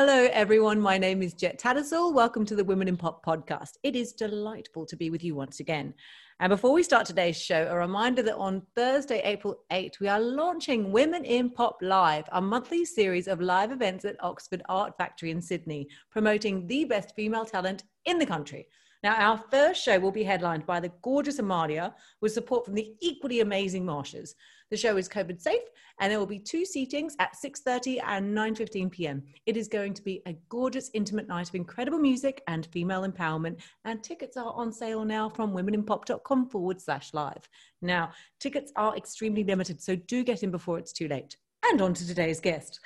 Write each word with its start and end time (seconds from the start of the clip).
Hello, 0.00 0.28
everyone. 0.32 0.80
My 0.80 0.96
name 0.96 1.22
is 1.22 1.34
Jet 1.34 1.58
Tattersall. 1.58 2.14
Welcome 2.14 2.46
to 2.46 2.54
the 2.54 2.62
Women 2.62 2.86
in 2.86 2.96
Pop 2.96 3.26
podcast. 3.26 3.78
It 3.82 3.96
is 3.96 4.12
delightful 4.12 4.86
to 4.86 4.96
be 4.96 5.10
with 5.10 5.24
you 5.24 5.34
once 5.34 5.58
again. 5.58 5.92
And 6.38 6.50
before 6.50 6.72
we 6.72 6.84
start 6.84 7.04
today's 7.04 7.36
show, 7.36 7.66
a 7.68 7.74
reminder 7.74 8.22
that 8.22 8.36
on 8.36 8.62
Thursday, 8.76 9.20
April 9.24 9.56
8th, 9.72 9.98
we 9.98 10.06
are 10.06 10.20
launching 10.20 10.92
Women 10.92 11.24
in 11.24 11.50
Pop 11.50 11.78
Live, 11.82 12.26
a 12.30 12.40
monthly 12.40 12.84
series 12.84 13.26
of 13.26 13.40
live 13.40 13.72
events 13.72 14.04
at 14.04 14.22
Oxford 14.22 14.62
Art 14.68 14.96
Factory 14.96 15.32
in 15.32 15.42
Sydney, 15.42 15.88
promoting 16.12 16.68
the 16.68 16.84
best 16.84 17.12
female 17.16 17.44
talent 17.44 17.82
in 18.04 18.20
the 18.20 18.26
country. 18.26 18.68
Now, 19.02 19.16
our 19.16 19.42
first 19.50 19.82
show 19.82 19.98
will 19.98 20.12
be 20.12 20.22
headlined 20.22 20.64
by 20.64 20.78
the 20.78 20.92
gorgeous 21.02 21.40
Amalia 21.40 21.92
with 22.20 22.32
support 22.32 22.64
from 22.64 22.74
the 22.74 22.94
equally 23.00 23.40
amazing 23.40 23.84
Marshes. 23.84 24.36
The 24.70 24.76
show 24.76 24.96
is 24.96 25.08
COVID 25.08 25.40
safe 25.40 25.62
and 25.98 26.12
there 26.12 26.18
will 26.18 26.26
be 26.26 26.38
two 26.38 26.62
seatings 26.62 27.14
at 27.18 27.34
6.30 27.42 28.00
and 28.06 28.36
9.15 28.36 28.90
p.m. 28.90 29.22
It 29.46 29.56
is 29.56 29.66
going 29.66 29.94
to 29.94 30.02
be 30.02 30.22
a 30.26 30.36
gorgeous, 30.48 30.90
intimate 30.92 31.26
night 31.26 31.48
of 31.48 31.54
incredible 31.54 31.98
music 31.98 32.42
and 32.48 32.66
female 32.66 33.08
empowerment 33.08 33.60
and 33.84 34.02
tickets 34.02 34.36
are 34.36 34.52
on 34.52 34.72
sale 34.72 35.04
now 35.04 35.28
from 35.28 35.52
womeninpop.com 35.52 36.50
forward 36.50 36.80
slash 36.80 37.14
live. 37.14 37.48
Now, 37.80 38.12
tickets 38.40 38.70
are 38.76 38.96
extremely 38.96 39.42
limited, 39.42 39.80
so 39.80 39.96
do 39.96 40.22
get 40.22 40.42
in 40.42 40.50
before 40.50 40.78
it's 40.78 40.92
too 40.92 41.08
late. 41.08 41.36
And 41.64 41.80
on 41.82 41.92
to 41.94 42.06
today's 42.06 42.40
guest. 42.40 42.80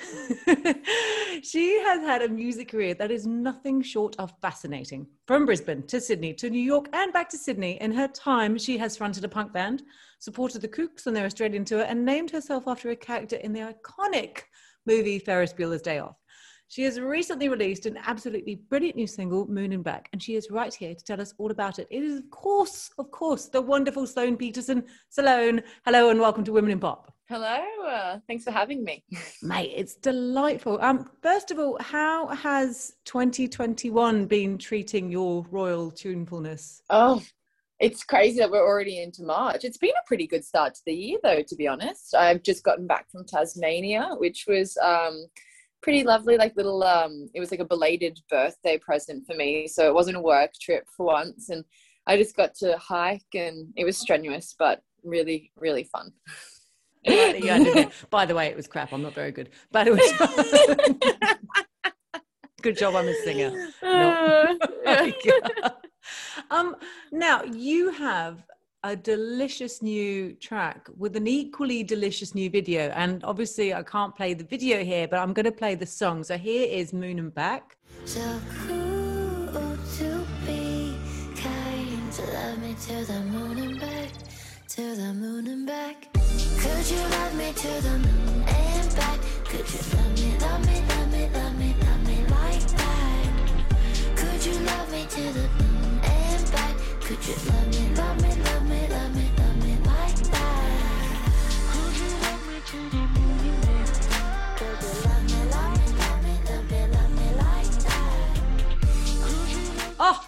she 1.42 1.78
has 1.80 2.00
had 2.00 2.22
a 2.22 2.28
music 2.28 2.70
career 2.70 2.94
that 2.94 3.10
is 3.10 3.26
nothing 3.26 3.82
short 3.82 4.16
of 4.18 4.32
fascinating. 4.40 5.06
From 5.26 5.44
Brisbane 5.44 5.86
to 5.88 6.00
Sydney 6.00 6.32
to 6.34 6.48
New 6.48 6.62
York 6.62 6.88
and 6.92 7.12
back 7.12 7.28
to 7.30 7.38
Sydney, 7.38 7.80
in 7.80 7.92
her 7.92 8.08
time, 8.08 8.56
she 8.56 8.78
has 8.78 8.96
fronted 8.96 9.24
a 9.24 9.28
punk 9.28 9.52
band, 9.52 9.82
supported 10.20 10.62
the 10.62 10.68
Kooks 10.68 11.06
on 11.06 11.12
their 11.12 11.26
Australian 11.26 11.64
tour, 11.64 11.82
and 11.82 12.04
named 12.04 12.30
herself 12.30 12.66
after 12.66 12.90
a 12.90 12.96
character 12.96 13.36
in 13.36 13.52
the 13.52 13.60
iconic 13.60 14.40
movie 14.86 15.18
Ferris 15.18 15.52
Bueller's 15.52 15.82
Day 15.82 15.98
Off. 15.98 16.16
She 16.68 16.82
has 16.84 16.98
recently 16.98 17.50
released 17.50 17.84
an 17.84 17.98
absolutely 18.06 18.54
brilliant 18.54 18.96
new 18.96 19.06
single, 19.06 19.46
Moon 19.46 19.72
and 19.72 19.84
Back, 19.84 20.08
and 20.14 20.22
she 20.22 20.36
is 20.36 20.50
right 20.50 20.72
here 20.72 20.94
to 20.94 21.04
tell 21.04 21.20
us 21.20 21.34
all 21.36 21.50
about 21.50 21.78
it. 21.78 21.86
It 21.90 22.02
is, 22.02 22.20
of 22.20 22.30
course, 22.30 22.90
of 22.96 23.10
course, 23.10 23.48
the 23.48 23.60
wonderful 23.60 24.06
Sloane 24.06 24.38
Peterson. 24.38 24.84
Sloane, 25.10 25.62
hello 25.84 26.08
and 26.08 26.18
welcome 26.18 26.44
to 26.44 26.52
Women 26.52 26.70
in 26.70 26.80
Pop. 26.80 27.11
Hello, 27.32 27.64
uh, 27.88 28.18
thanks 28.26 28.44
for 28.44 28.50
having 28.50 28.84
me. 28.84 29.02
Mate, 29.42 29.72
it's 29.74 29.94
delightful. 29.94 30.78
Um, 30.82 31.08
first 31.22 31.50
of 31.50 31.58
all, 31.58 31.78
how 31.80 32.26
has 32.26 32.96
2021 33.06 34.26
been 34.26 34.58
treating 34.58 35.10
your 35.10 35.42
royal 35.50 35.90
tunefulness? 35.90 36.82
Oh, 36.90 37.22
it's 37.80 38.04
crazy 38.04 38.38
that 38.40 38.50
we're 38.50 38.68
already 38.68 39.00
into 39.00 39.22
March. 39.22 39.64
It's 39.64 39.78
been 39.78 39.92
a 39.92 40.06
pretty 40.06 40.26
good 40.26 40.44
start 40.44 40.74
to 40.74 40.82
the 40.84 40.92
year, 40.92 41.18
though, 41.22 41.40
to 41.40 41.56
be 41.56 41.66
honest. 41.66 42.14
I've 42.14 42.42
just 42.42 42.64
gotten 42.64 42.86
back 42.86 43.10
from 43.10 43.24
Tasmania, 43.24 44.10
which 44.18 44.44
was 44.46 44.76
um, 44.84 45.24
pretty 45.80 46.04
lovely 46.04 46.36
like 46.36 46.54
little 46.54 46.84
um 46.84 47.30
it 47.34 47.40
was 47.40 47.50
like 47.50 47.58
a 47.58 47.64
belated 47.64 48.16
birthday 48.30 48.78
present 48.78 49.26
for 49.26 49.34
me 49.34 49.66
so 49.66 49.84
it 49.88 49.92
wasn't 49.94 50.16
a 50.16 50.20
work 50.20 50.52
trip 50.60 50.84
for 50.96 51.06
once 51.06 51.48
and 51.48 51.64
i 52.06 52.16
just 52.16 52.36
got 52.36 52.54
to 52.54 52.78
hike 52.78 53.34
and 53.34 53.72
it 53.74 53.84
was 53.84 53.98
strenuous 53.98 54.54
but 54.56 54.80
really 55.02 55.50
really 55.56 55.82
fun 55.82 56.12
yeah, 57.04 57.88
by 58.10 58.24
the 58.24 58.34
way 58.34 58.46
it 58.46 58.56
was 58.56 58.66
crap 58.66 58.92
i'm 58.92 59.02
not 59.02 59.14
very 59.14 59.32
good 59.32 59.50
but 59.70 59.86
it 59.86 59.92
was 59.92 60.02
good 62.62 62.76
job 62.76 62.94
i'm 62.94 63.08
a 63.08 63.14
singer 63.24 63.50
no. 63.82 64.58
um 66.50 66.76
now 67.10 67.42
you 67.42 67.90
have 67.90 68.44
a 68.84 68.96
delicious 68.96 69.80
new 69.80 70.32
track 70.34 70.88
with 70.98 71.14
an 71.16 71.28
equally 71.28 71.84
delicious 71.84 72.34
new 72.34 72.50
video. 72.50 72.88
And 72.90 73.22
obviously, 73.22 73.72
I 73.72 73.82
can't 73.84 74.14
play 74.14 74.34
the 74.34 74.42
video 74.42 74.82
here, 74.82 75.06
but 75.06 75.20
I'm 75.20 75.32
going 75.32 75.44
to 75.44 75.52
play 75.52 75.76
the 75.76 75.86
song. 75.86 76.24
So 76.24 76.36
here 76.36 76.66
is 76.68 76.92
Moon 76.92 77.20
and 77.20 77.32
Back. 77.32 77.76
So 78.04 78.20
cool 78.66 79.76
to 79.98 80.26
be 80.44 80.96
kind 81.36 82.18
love 82.34 82.58
me 82.58 82.74
to 82.86 83.04
the 83.04 83.20
moon 83.20 83.58
and 83.58 83.80
back, 83.80 84.01
to 84.72 84.94
the 84.96 85.12
moon 85.12 85.46
and 85.48 85.66
back. 85.66 86.08
Could 86.14 86.90
you 86.90 86.96
love 86.96 87.34
me 87.36 87.52
to 87.52 87.68
the 87.82 87.98
moon 87.98 88.42
and 88.48 88.96
back? 88.96 89.20
Could 89.44 89.68
you 89.70 89.78
love 89.92 90.18
me, 90.18 90.38
love 90.38 90.66
me, 90.66 90.80
love 90.88 91.12
me, 91.12 91.28
love 91.28 91.58
me, 91.58 91.74
love 91.84 92.06
me 92.06 92.24
like 92.30 92.66
that? 92.80 93.28
Could 94.16 94.46
you 94.46 94.54
love 94.60 94.90
me 94.90 95.04
to 95.10 95.32
the 95.34 95.46
moon 95.60 96.00
and 96.04 96.50
back? 96.52 96.74
Could 97.02 97.22
you 97.28 97.34
love 97.50 97.68
me, 97.68 97.94
love 97.96 98.22
me, 98.22 98.28
love 98.44 98.64
me, 98.66 98.88
love 98.88 99.14
me, 99.14 99.30
love 99.36 99.56
me 99.62 99.76
like 99.84 100.16
that? 100.32 100.72
Could 101.68 101.94
you 102.00 102.08
love 102.24 102.42
me 102.48 102.56
to 102.64 102.78
the 102.96 102.96
moon? 102.96 103.60
Like 103.68 103.94
that? 104.08 104.32
Oh, 110.00 110.26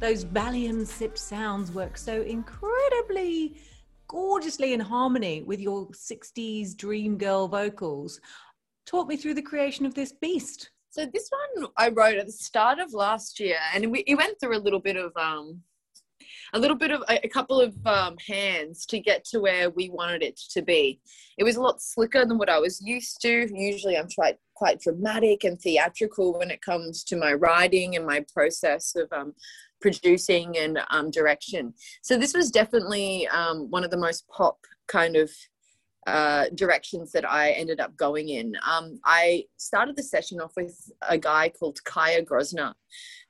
those 0.00 0.24
Valium 0.24 0.84
sip 0.84 1.16
sounds 1.16 1.70
work 1.70 1.96
so 1.96 2.22
incredibly 2.22 3.54
gorgeously 4.14 4.74
in 4.74 4.78
harmony 4.78 5.42
with 5.42 5.58
your 5.58 5.88
60s 5.88 6.76
dream 6.76 7.18
girl 7.18 7.48
vocals. 7.48 8.20
Talk 8.86 9.08
me 9.08 9.16
through 9.16 9.34
the 9.34 9.42
creation 9.42 9.84
of 9.86 9.94
this 9.94 10.12
beast. 10.12 10.70
So 10.90 11.04
this 11.12 11.28
one 11.56 11.66
I 11.76 11.88
wrote 11.88 12.18
at 12.18 12.26
the 12.26 12.32
start 12.32 12.78
of 12.78 12.94
last 12.94 13.40
year, 13.40 13.56
and 13.74 13.90
we, 13.90 14.04
it 14.06 14.14
went 14.14 14.38
through 14.38 14.56
a 14.56 14.62
little 14.62 14.78
bit 14.78 14.94
of 14.94 15.10
um, 15.16 15.62
a 16.52 16.58
little 16.60 16.76
bit 16.76 16.92
of 16.92 17.02
a, 17.08 17.28
couple 17.28 17.60
of 17.60 17.74
um, 17.84 18.14
hands 18.24 18.86
to 18.86 19.00
get 19.00 19.24
to 19.24 19.40
where 19.40 19.70
we 19.70 19.90
wanted 19.90 20.22
it 20.22 20.38
to 20.50 20.62
be. 20.62 21.00
It 21.36 21.42
was 21.42 21.56
a 21.56 21.60
lot 21.60 21.82
slicker 21.82 22.24
than 22.24 22.38
what 22.38 22.48
I 22.48 22.60
was 22.60 22.80
used 22.80 23.20
to. 23.22 23.48
Usually, 23.52 23.98
I'm 23.98 24.08
quite 24.14 24.36
quite 24.54 24.80
dramatic 24.80 25.42
and 25.42 25.60
theatrical 25.60 26.38
when 26.38 26.52
it 26.52 26.62
comes 26.62 27.02
to 27.04 27.16
my 27.16 27.32
writing 27.32 27.96
and 27.96 28.06
my 28.06 28.24
process 28.32 28.94
of 28.94 29.12
um, 29.12 29.34
producing 29.84 30.56
and 30.56 30.80
um, 30.88 31.10
direction. 31.10 31.74
So 32.00 32.16
this 32.16 32.32
was 32.32 32.50
definitely 32.50 33.28
um, 33.28 33.68
one 33.68 33.84
of 33.84 33.90
the 33.90 33.98
most 33.98 34.26
pop 34.28 34.56
kind 34.88 35.14
of 35.14 35.30
uh, 36.06 36.46
directions 36.54 37.12
that 37.12 37.30
I 37.30 37.50
ended 37.50 37.80
up 37.80 37.94
going 37.94 38.30
in. 38.30 38.54
Um, 38.66 38.98
I 39.04 39.44
started 39.58 39.94
the 39.94 40.02
session 40.02 40.40
off 40.40 40.52
with 40.56 40.90
a 41.06 41.18
guy 41.18 41.50
called 41.50 41.84
Kaya 41.84 42.24
Grosner, 42.24 42.72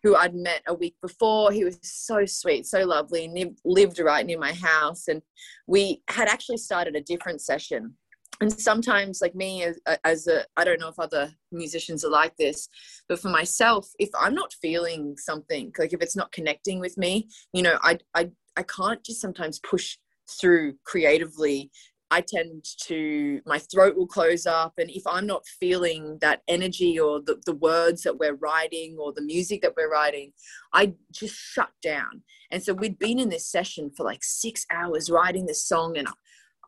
who 0.05 0.15
I'd 0.15 0.37
met 0.37 0.63
a 0.69 0.75
week 0.75 0.95
before. 1.03 1.51
He 1.51 1.65
was 1.65 1.77
so 1.83 2.25
sweet, 2.25 2.67
so 2.67 2.85
lovely, 2.85 3.25
and 3.25 3.59
lived 3.65 3.99
right 3.99 4.25
near 4.25 4.39
my 4.39 4.53
house. 4.53 5.09
And 5.09 5.23
we 5.67 6.03
had 6.07 6.29
actually 6.29 6.59
started 6.59 6.95
a 6.95 7.01
different 7.01 7.41
session. 7.41 7.95
And 8.41 8.53
sometimes, 8.53 9.21
like 9.21 9.35
me, 9.35 9.63
as, 9.63 9.79
as 10.05 10.27
a, 10.27 10.45
I 10.57 10.65
don't 10.65 10.81
know 10.81 10.89
if 10.89 10.99
other 10.99 11.33
musicians 11.53 12.05
are 12.05 12.11
like 12.11 12.37
this, 12.37 12.69
but 13.09 13.21
for 13.21 13.29
myself, 13.29 13.89
if 13.99 14.11
I'm 14.19 14.35
not 14.35 14.53
feeling 14.61 15.17
something, 15.17 15.73
like 15.79 15.93
if 15.93 16.03
it's 16.03 16.17
not 16.17 16.33
connecting 16.33 16.81
with 16.81 16.99
me, 16.99 17.29
you 17.53 17.63
know, 17.63 17.79
I, 17.83 17.99
I, 18.15 18.31
I 18.57 18.65
can't 18.65 19.05
just 19.05 19.21
sometimes 19.21 19.61
push 19.61 19.99
through 20.41 20.75
creatively 20.85 21.71
I 22.15 22.21
tend 22.21 22.65
to, 22.83 23.41
my 23.45 23.59
throat 23.59 23.97
will 23.97 24.07
close 24.07 24.47
up. 24.47 24.75
And 24.79 24.89
if 24.89 25.03
I'm 25.05 25.27
not 25.27 25.47
feeling 25.59 26.19
that 26.21 26.43
energy 26.47 26.97
or 26.97 27.21
the, 27.21 27.43
the 27.45 27.55
words 27.57 28.03
that 28.03 28.19
we're 28.19 28.37
writing 28.37 28.97
or 29.01 29.13
the 29.13 29.23
music 29.23 29.63
that 29.63 29.75
we're 29.77 29.91
writing, 29.91 30.33
I 30.73 30.95
just 31.11 31.35
shut 31.35 31.71
down. 31.83 32.23
And 32.53 32.63
so 32.63 32.73
we'd 32.73 33.01
been 33.01 33.19
in 33.19 33.31
this 33.31 33.49
session 33.49 33.91
for 33.97 34.05
like 34.05 34.23
six 34.23 34.65
hours 34.71 35.11
writing 35.11 35.47
this 35.47 35.65
song. 35.65 35.97
And 35.97 36.07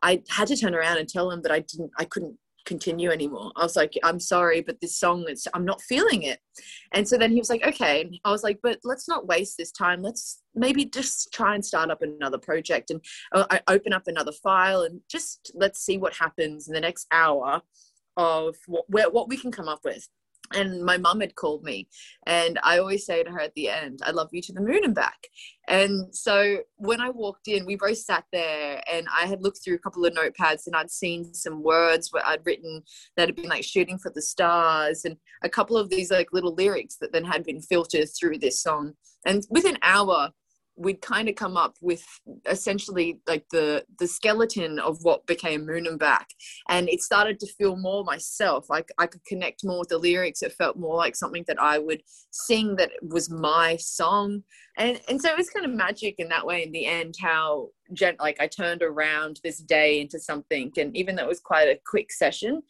I 0.03 0.23
had 0.29 0.47
to 0.49 0.57
turn 0.57 0.75
around 0.75 0.97
and 0.97 1.07
tell 1.07 1.31
him 1.31 1.41
that 1.43 1.51
I 1.51 1.59
didn't, 1.59 1.91
I 1.97 2.05
couldn't 2.05 2.37
continue 2.65 3.09
anymore. 3.09 3.51
I 3.55 3.63
was 3.63 3.75
like, 3.75 3.93
I'm 4.03 4.19
sorry, 4.19 4.61
but 4.61 4.79
this 4.81 4.99
song, 4.99 5.25
it's, 5.27 5.47
I'm 5.53 5.65
not 5.65 5.81
feeling 5.81 6.23
it. 6.23 6.39
And 6.91 7.07
so 7.07 7.17
then 7.17 7.31
he 7.31 7.39
was 7.39 7.49
like, 7.49 7.65
okay. 7.65 8.09
I 8.25 8.31
was 8.31 8.43
like, 8.43 8.59
but 8.61 8.79
let's 8.83 9.07
not 9.07 9.25
waste 9.25 9.55
this 9.57 9.71
time. 9.71 10.01
Let's 10.01 10.41
maybe 10.53 10.85
just 10.85 11.33
try 11.33 11.55
and 11.55 11.65
start 11.65 11.89
up 11.89 12.01
another 12.01 12.37
project. 12.37 12.91
And 12.91 13.03
uh, 13.31 13.45
I 13.49 13.61
open 13.69 13.93
up 13.93 14.03
another 14.07 14.33
file 14.43 14.81
and 14.81 14.99
just 15.09 15.51
let's 15.55 15.79
see 15.79 15.97
what 15.97 16.15
happens 16.15 16.67
in 16.67 16.73
the 16.73 16.81
next 16.81 17.07
hour 17.11 17.61
of 18.17 18.55
what, 18.67 19.13
what 19.13 19.29
we 19.29 19.37
can 19.37 19.51
come 19.51 19.69
up 19.69 19.81
with 19.85 20.07
and 20.53 20.83
my 20.83 20.97
mum 20.97 21.19
had 21.19 21.35
called 21.35 21.63
me 21.63 21.87
and 22.25 22.59
i 22.63 22.77
always 22.77 23.05
say 23.05 23.23
to 23.23 23.31
her 23.31 23.41
at 23.41 23.53
the 23.55 23.69
end 23.69 23.99
i 24.03 24.11
love 24.11 24.29
you 24.31 24.41
to 24.41 24.53
the 24.53 24.61
moon 24.61 24.83
and 24.83 24.95
back. 24.95 25.27
And 25.69 26.15
so 26.15 26.59
when 26.77 27.01
i 27.01 27.09
walked 27.09 27.47
in 27.47 27.65
we 27.65 27.75
both 27.75 27.97
sat 27.97 28.23
there 28.31 28.81
and 28.91 29.05
i 29.13 29.25
had 29.25 29.41
looked 29.41 29.59
through 29.63 29.75
a 29.75 29.79
couple 29.79 30.05
of 30.05 30.13
notepads 30.13 30.65
and 30.65 30.75
i'd 30.75 30.91
seen 30.91 31.33
some 31.33 31.61
words 31.61 32.13
where 32.13 32.25
i'd 32.27 32.45
written 32.45 32.83
that 33.17 33.27
had 33.27 33.35
been 33.35 33.49
like 33.49 33.65
shooting 33.65 33.97
for 33.97 34.11
the 34.11 34.21
stars 34.21 35.03
and 35.03 35.17
a 35.43 35.49
couple 35.49 35.77
of 35.77 35.89
these 35.89 36.11
like 36.11 36.31
little 36.33 36.53
lyrics 36.53 36.97
that 36.97 37.11
then 37.11 37.25
had 37.25 37.43
been 37.43 37.61
filtered 37.61 38.07
through 38.17 38.37
this 38.37 38.61
song. 38.61 38.93
And 39.25 39.45
within 39.49 39.75
an 39.75 39.81
hour 39.81 40.31
we'd 40.77 41.01
kind 41.01 41.27
of 41.27 41.35
come 41.35 41.57
up 41.57 41.75
with 41.81 42.05
essentially 42.45 43.19
like 43.27 43.45
the 43.51 43.83
the 43.99 44.07
skeleton 44.07 44.79
of 44.79 44.99
what 45.01 45.25
became 45.25 45.65
moon 45.65 45.87
and 45.87 45.99
back. 45.99 46.27
And 46.69 46.87
it 46.87 47.01
started 47.01 47.39
to 47.39 47.53
feel 47.57 47.75
more 47.75 48.03
myself 48.03 48.69
like 48.69 48.89
i 48.97 49.07
could 49.07 49.25
connect 49.25 49.65
more 49.65 49.79
with 49.79 49.89
the 49.89 49.97
lyrics. 49.97 50.41
It 50.41 50.53
felt 50.53 50.77
more 50.77 50.95
like 50.95 51.15
something 51.15 51.43
that 51.47 51.61
i 51.61 51.77
would 51.79 52.01
sing 52.31 52.75
that 52.77 52.91
was 53.01 53.29
my 53.29 53.77
song. 53.77 54.43
And 54.77 55.01
and 55.09 55.21
so 55.21 55.29
it 55.29 55.37
was 55.37 55.49
kind 55.49 55.65
of 55.65 55.71
magic 55.71 56.15
in 56.19 56.29
that 56.29 56.45
way 56.45 56.63
in 56.63 56.71
the 56.71 56.85
end 56.85 57.15
how 57.19 57.69
like 58.19 58.39
i 58.39 58.47
turned 58.47 58.83
around 58.83 59.39
this 59.43 59.57
day 59.57 59.99
into 59.99 60.19
something. 60.19 60.71
And 60.77 60.95
even 60.95 61.15
though 61.15 61.23
it 61.23 61.29
was 61.29 61.39
quite 61.39 61.67
a 61.67 61.79
quick 61.85 62.11
session 62.11 62.61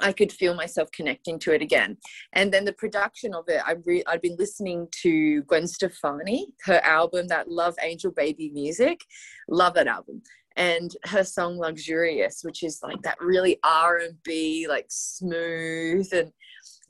I 0.00 0.12
could 0.12 0.32
feel 0.32 0.54
myself 0.54 0.90
connecting 0.92 1.38
to 1.40 1.52
it 1.52 1.62
again. 1.62 1.96
And 2.32 2.52
then 2.52 2.64
the 2.64 2.72
production 2.72 3.34
of 3.34 3.48
it, 3.48 3.60
I 3.64 3.76
re- 3.84 4.04
I'd 4.06 4.20
been 4.20 4.36
listening 4.38 4.88
to 5.02 5.42
Gwen 5.42 5.66
Stefani, 5.66 6.48
her 6.64 6.80
album, 6.84 7.28
that 7.28 7.50
Love 7.50 7.76
Angel 7.82 8.10
Baby 8.10 8.50
Music. 8.50 9.00
Love 9.48 9.74
that 9.74 9.86
album. 9.86 10.22
And 10.56 10.90
her 11.04 11.22
song 11.22 11.58
Luxurious, 11.58 12.40
which 12.42 12.62
is 12.62 12.80
like 12.82 13.02
that 13.02 13.18
really 13.20 13.58
R&B, 13.62 14.66
like 14.68 14.86
smooth. 14.88 16.08
And, 16.12 16.32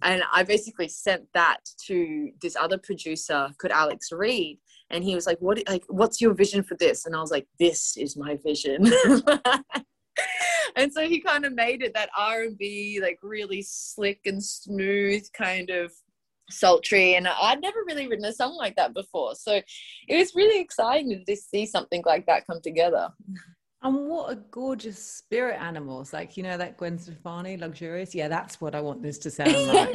and 0.02 0.22
I 0.32 0.44
basically 0.44 0.88
sent 0.88 1.24
that 1.34 1.58
to 1.86 2.30
this 2.40 2.54
other 2.54 2.78
producer 2.78 3.48
called 3.58 3.72
Alex 3.72 4.12
Reed. 4.12 4.58
And 4.90 5.02
he 5.02 5.16
was 5.16 5.26
like, 5.26 5.38
what, 5.38 5.60
like, 5.68 5.82
what's 5.88 6.20
your 6.20 6.32
vision 6.32 6.62
for 6.62 6.76
this? 6.76 7.06
And 7.06 7.16
I 7.16 7.20
was 7.20 7.32
like, 7.32 7.48
this 7.58 7.96
is 7.96 8.16
my 8.16 8.38
vision. 8.44 8.88
and 10.76 10.92
so 10.92 11.02
he 11.02 11.20
kind 11.20 11.44
of 11.44 11.54
made 11.54 11.82
it 11.82 11.94
that 11.94 12.10
r&b 12.16 13.00
like 13.02 13.18
really 13.22 13.62
slick 13.62 14.20
and 14.26 14.42
smooth 14.42 15.24
kind 15.32 15.70
of 15.70 15.92
sultry 16.50 17.14
and 17.14 17.26
i'd 17.26 17.60
never 17.60 17.80
really 17.86 18.06
written 18.06 18.24
a 18.24 18.32
song 18.32 18.56
like 18.56 18.76
that 18.76 18.94
before. 18.94 19.34
So 19.34 19.60
it 20.08 20.16
was 20.16 20.34
really 20.34 20.60
exciting 20.60 21.24
to 21.26 21.36
see 21.36 21.66
something 21.66 22.02
like 22.06 22.26
that 22.26 22.46
come 22.46 22.60
together. 22.62 23.08
And 23.82 24.08
what 24.08 24.32
a 24.32 24.36
gorgeous 24.50 24.98
spirit 24.98 25.60
animals 25.60 26.12
like 26.12 26.36
you 26.36 26.42
know 26.42 26.56
that 26.56 26.76
gwen 26.76 26.98
stefani 26.98 27.56
luxurious? 27.56 28.14
Yeah 28.14 28.28
that's 28.28 28.60
what 28.60 28.74
i 28.74 28.80
want 28.80 29.02
this 29.02 29.18
to 29.18 29.30
sound 29.30 29.52
like. 29.68 29.94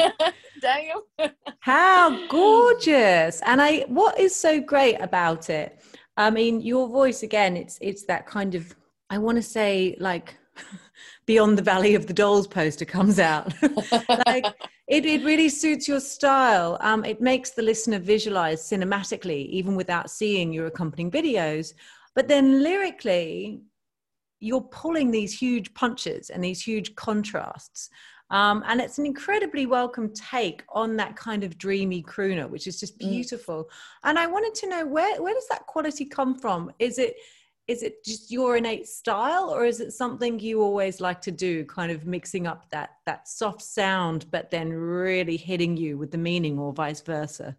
Damn. 0.61 1.31
How 1.59 2.27
gorgeous. 2.27 3.41
And 3.45 3.61
i 3.61 3.85
what 3.87 4.19
is 4.19 4.35
so 4.35 4.59
great 4.59 4.95
about 4.95 5.49
it 5.49 5.81
i 6.17 6.29
mean 6.29 6.61
your 6.61 6.87
voice 6.87 7.23
again 7.23 7.57
it's 7.57 7.77
it's 7.81 8.05
that 8.05 8.27
kind 8.27 8.55
of 8.55 8.75
I 9.11 9.17
want 9.17 9.35
to 9.35 9.43
say 9.43 9.95
like 9.99 10.37
Beyond 11.25 11.57
the 11.57 11.61
Valley 11.61 11.95
of 11.95 12.07
the 12.07 12.13
Dolls 12.13 12.47
poster 12.47 12.85
comes 12.85 13.19
out. 13.19 13.53
like 14.25 14.45
it, 14.87 15.05
it 15.05 15.23
really 15.25 15.49
suits 15.49 15.85
your 15.85 15.99
style. 15.99 16.77
Um, 16.79 17.03
it 17.03 17.19
makes 17.19 17.51
the 17.51 17.61
listener 17.61 17.99
visualize 17.99 18.61
cinematically, 18.63 19.47
even 19.47 19.75
without 19.75 20.09
seeing 20.09 20.53
your 20.53 20.67
accompanying 20.67 21.11
videos. 21.11 21.73
But 22.15 22.29
then 22.29 22.63
lyrically, 22.63 23.61
you're 24.39 24.61
pulling 24.61 25.11
these 25.11 25.37
huge 25.37 25.73
punches 25.73 26.29
and 26.29 26.41
these 26.41 26.61
huge 26.61 26.95
contrasts. 26.95 27.89
Um, 28.29 28.63
and 28.65 28.79
it's 28.79 28.97
an 28.97 29.05
incredibly 29.05 29.65
welcome 29.65 30.13
take 30.13 30.63
on 30.69 30.95
that 30.95 31.17
kind 31.17 31.43
of 31.43 31.57
dreamy 31.57 32.01
crooner, 32.01 32.49
which 32.49 32.65
is 32.65 32.79
just 32.79 32.97
mm. 32.97 33.09
beautiful. 33.09 33.65
Mm. 33.65 33.69
And 34.05 34.19
I 34.19 34.27
wanted 34.27 34.55
to 34.61 34.69
know 34.69 34.85
where 34.85 35.21
where 35.21 35.33
does 35.33 35.47
that 35.49 35.67
quality 35.67 36.05
come 36.05 36.39
from? 36.39 36.71
Is 36.79 36.97
it 36.97 37.15
is 37.67 37.83
it 37.83 38.03
just 38.03 38.31
your 38.31 38.57
innate 38.57 38.87
style 38.87 39.49
or 39.49 39.65
is 39.65 39.79
it 39.79 39.93
something 39.93 40.39
you 40.39 40.61
always 40.61 40.99
like 40.99 41.21
to 41.21 41.31
do 41.31 41.63
kind 41.65 41.91
of 41.91 42.05
mixing 42.05 42.47
up 42.47 42.69
that 42.71 42.91
that 43.05 43.27
soft 43.27 43.61
sound 43.61 44.25
but 44.31 44.49
then 44.49 44.73
really 44.73 45.37
hitting 45.37 45.77
you 45.77 45.97
with 45.97 46.11
the 46.11 46.17
meaning 46.17 46.57
or 46.57 46.73
vice 46.73 47.01
versa? 47.01 47.55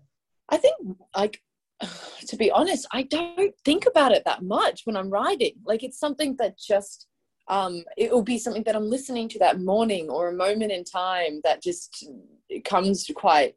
I 0.48 0.56
think 0.56 0.76
like 1.16 1.40
to 2.26 2.36
be 2.36 2.50
honest 2.50 2.86
i 2.92 3.02
don't 3.02 3.54
think 3.64 3.86
about 3.86 4.12
it 4.12 4.22
that 4.24 4.42
much 4.42 4.82
when 4.84 4.96
i'm 4.96 5.10
writing. 5.10 5.54
Like 5.64 5.82
it's 5.82 5.98
something 5.98 6.36
that 6.36 6.58
just 6.58 7.06
um 7.48 7.84
it 7.96 8.12
will 8.12 8.22
be 8.22 8.38
something 8.38 8.62
that 8.64 8.76
i'm 8.76 8.88
listening 8.88 9.28
to 9.28 9.38
that 9.38 9.60
morning 9.60 10.08
or 10.08 10.28
a 10.28 10.36
moment 10.36 10.72
in 10.72 10.84
time 10.84 11.40
that 11.44 11.62
just 11.62 12.06
it 12.48 12.64
comes 12.64 13.08
quite 13.16 13.54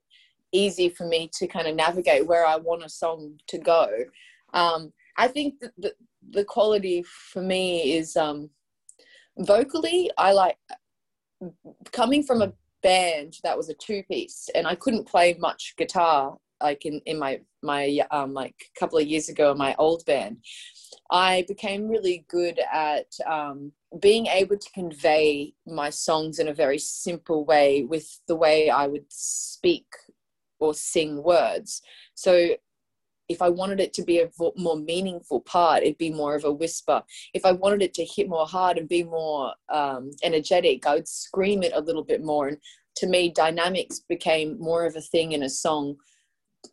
easy 0.51 0.89
for 0.89 1.05
me 1.07 1.29
to 1.37 1.47
kind 1.47 1.67
of 1.67 1.75
navigate 1.75 2.25
where 2.25 2.45
i 2.45 2.55
want 2.55 2.83
a 2.83 2.89
song 2.89 3.37
to 3.47 3.57
go. 3.57 3.87
Um 4.53 4.93
I 5.17 5.27
think 5.27 5.59
that 5.61 5.71
the, 5.77 5.93
the 6.31 6.45
quality 6.45 7.03
for 7.03 7.41
me 7.41 7.93
is 7.93 8.15
um, 8.15 8.49
vocally, 9.37 10.09
I 10.17 10.31
like 10.33 10.57
coming 11.91 12.23
from 12.23 12.41
a 12.41 12.53
band 12.81 13.37
that 13.43 13.57
was 13.57 13.69
a 13.69 13.73
two 13.75 14.03
piece 14.03 14.49
and 14.53 14.67
I 14.67 14.75
couldn't 14.75 15.07
play 15.07 15.35
much 15.39 15.73
guitar 15.77 16.37
like 16.61 16.85
in, 16.85 17.01
in 17.05 17.19
my 17.19 17.41
my 17.61 17.99
um 18.11 18.33
like 18.33 18.55
a 18.75 18.79
couple 18.79 18.97
of 18.97 19.07
years 19.07 19.27
ago 19.27 19.51
in 19.51 19.57
my 19.57 19.75
old 19.77 20.05
band 20.05 20.37
I 21.11 21.45
became 21.47 21.87
really 21.87 22.25
good 22.27 22.59
at 22.71 23.07
um, 23.27 23.71
being 23.99 24.27
able 24.27 24.57
to 24.57 24.71
convey 24.71 25.53
my 25.67 25.89
songs 25.89 26.39
in 26.39 26.47
a 26.47 26.53
very 26.53 26.79
simple 26.79 27.45
way 27.45 27.83
with 27.83 28.21
the 28.27 28.35
way 28.35 28.69
I 28.69 28.87
would 28.87 29.05
speak 29.09 29.85
or 30.59 30.73
sing 30.73 31.21
words. 31.21 31.81
So 32.15 32.55
if 33.27 33.41
I 33.41 33.49
wanted 33.49 33.79
it 33.79 33.93
to 33.93 34.03
be 34.03 34.19
a 34.19 34.29
more 34.55 34.77
meaningful 34.77 35.41
part, 35.41 35.83
it'd 35.83 35.97
be 35.97 36.11
more 36.11 36.35
of 36.35 36.43
a 36.43 36.51
whisper. 36.51 37.01
If 37.33 37.45
I 37.45 37.51
wanted 37.51 37.81
it 37.81 37.93
to 37.95 38.05
hit 38.05 38.29
more 38.29 38.45
hard 38.45 38.77
and 38.77 38.87
be 38.87 39.03
more 39.03 39.53
um, 39.69 40.11
energetic, 40.23 40.85
I 40.85 40.95
would 40.95 41.07
scream 41.07 41.63
it 41.63 41.73
a 41.73 41.81
little 41.81 42.03
bit 42.03 42.23
more. 42.23 42.47
And 42.47 42.57
to 42.97 43.07
me, 43.07 43.29
dynamics 43.29 44.01
became 44.07 44.59
more 44.59 44.85
of 44.85 44.95
a 44.95 45.01
thing 45.01 45.31
in 45.31 45.43
a 45.43 45.49
song 45.49 45.95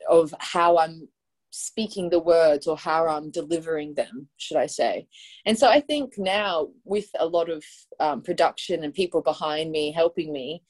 of 0.09 0.35
how 0.39 0.79
I'm 0.79 1.09
speaking 1.51 2.09
the 2.09 2.19
words 2.19 2.67
or 2.67 2.77
how 2.77 3.07
I'm 3.07 3.31
delivering 3.31 3.95
them, 3.95 4.29
should 4.39 4.57
I 4.57 4.67
say. 4.67 5.07
And 5.45 5.59
so 5.59 5.69
I 5.69 5.81
think 5.81 6.15
now, 6.17 6.69
with 6.85 7.09
a 7.19 7.27
lot 7.27 7.51
of 7.51 7.65
um, 8.01 8.23
production 8.23 8.85
and 8.85 8.95
people 8.95 9.23
behind 9.23 9.71
me 9.71 9.93
helping 9.93 10.33
me, 10.33 10.63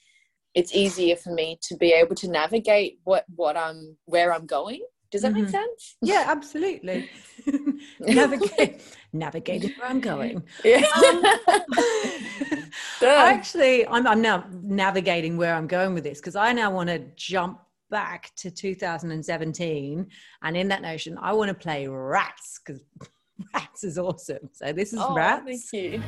it's 0.55 0.75
easier 0.75 1.17
for 1.17 1.33
me 1.33 1.59
to 1.63 1.77
be 1.77 1.93
able 1.93 2.15
to 2.17 2.29
navigate 2.29 2.99
what 3.05 3.25
what 3.35 3.57
I'm 3.57 3.97
where 4.05 4.35
I'm 4.35 4.45
going 4.45 4.83
does 5.13 5.23
that 5.23 5.33
mm-hmm. 5.33 5.43
make 5.43 5.51
sense? 5.51 5.97
Yeah, 6.01 6.25
absolutely. 6.27 7.11
Navigate, 8.01 8.81
navigating 9.13 9.73
where 9.79 9.89
I'm 9.89 10.01
going. 10.01 10.43
Yeah. 10.65 10.85
Um, 10.97 11.25
actually, 13.03 13.87
I'm, 13.87 14.07
I'm 14.07 14.23
now 14.23 14.47
navigating 14.63 15.37
where 15.37 15.55
I'm 15.55 15.67
going 15.67 15.93
with 15.93 16.05
this 16.05 16.19
because 16.19 16.35
I 16.35 16.53
now 16.53 16.71
want 16.71 16.89
to 16.89 17.01
jump 17.15 17.61
back 17.91 18.31
to 18.37 18.51
2017, 18.51 20.07
and 20.43 20.57
in 20.57 20.69
that 20.69 20.81
notion, 20.81 21.19
I 21.21 21.35
want 21.35 21.49
to 21.49 21.55
play 21.55 21.87
Rats 21.87 22.59
because 22.65 22.81
Rats 23.53 23.85
is 23.85 23.99
awesome. 23.99 24.49
So 24.53 24.73
this 24.73 24.95
is 24.95 25.01
oh, 25.03 25.15
Rats. 25.15 25.69
Thank 25.71 25.93
you. 25.93 26.03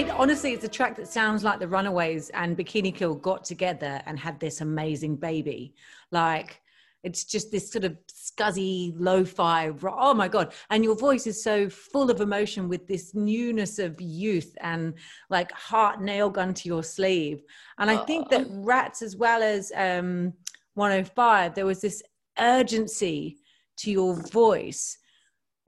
It 0.00 0.10
honestly 0.10 0.52
it's 0.52 0.64
a 0.64 0.68
track 0.68 0.96
that 0.96 1.08
sounds 1.08 1.44
like 1.44 1.58
the 1.58 1.68
runaways 1.68 2.30
and 2.30 2.56
bikini 2.56 2.94
kill 2.94 3.14
got 3.14 3.44
together 3.44 4.00
and 4.06 4.18
had 4.18 4.40
this 4.40 4.60
amazing 4.62 5.16
baby. 5.16 5.74
Like 6.10 6.60
it's 7.02 7.24
just 7.24 7.50
this 7.50 7.70
sort 7.70 7.84
of 7.84 7.96
scuzzy 8.10 8.94
lo-fi 8.96 9.70
oh 9.82 10.14
my 10.14 10.28
god. 10.28 10.52
And 10.70 10.82
your 10.82 10.96
voice 10.96 11.26
is 11.26 11.42
so 11.42 11.68
full 11.68 12.10
of 12.10 12.20
emotion 12.20 12.68
with 12.68 12.86
this 12.86 13.14
newness 13.14 13.78
of 13.78 14.00
youth 14.00 14.56
and 14.60 14.94
like 15.28 15.52
heart 15.52 16.00
nail 16.00 16.30
gun 16.30 16.54
to 16.54 16.68
your 16.68 16.82
sleeve. 16.82 17.42
And 17.78 17.90
i 17.90 17.96
think 17.98 18.30
that 18.30 18.46
rats 18.50 19.02
as 19.02 19.16
well 19.16 19.42
as 19.42 19.70
um 19.76 20.32
105 20.74 21.54
there 21.54 21.66
was 21.66 21.80
this 21.82 22.02
urgency 22.38 23.36
to 23.76 23.90
your 23.90 24.14
voice 24.30 24.96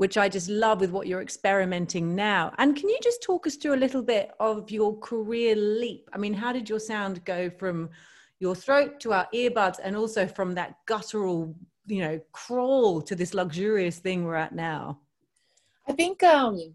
which 0.02 0.18
I 0.18 0.28
just 0.28 0.48
love 0.48 0.80
with 0.80 0.90
what 0.90 1.06
you're 1.06 1.22
experimenting 1.22 2.16
now. 2.16 2.52
And 2.58 2.74
can 2.74 2.88
you 2.88 2.98
just 3.00 3.22
talk 3.22 3.46
us 3.46 3.54
through 3.54 3.74
a 3.74 3.84
little 3.84 4.02
bit 4.02 4.32
of 4.40 4.68
your 4.68 4.98
career 4.98 5.54
leap? 5.54 6.10
I 6.12 6.18
mean, 6.18 6.34
how 6.34 6.52
did 6.52 6.68
your 6.68 6.80
sound 6.80 7.24
go 7.24 7.48
from 7.48 7.88
your 8.40 8.56
throat 8.56 8.98
to 9.02 9.12
our 9.12 9.28
earbuds 9.32 9.78
and 9.80 9.96
also 9.96 10.26
from 10.26 10.56
that 10.56 10.74
guttural, 10.86 11.54
you 11.86 12.00
know, 12.00 12.20
crawl 12.32 13.00
to 13.00 13.14
this 13.14 13.32
luxurious 13.32 14.00
thing 14.00 14.24
we're 14.24 14.34
at 14.34 14.52
now? 14.52 14.98
I 15.86 15.92
think 15.92 16.20
um 16.24 16.74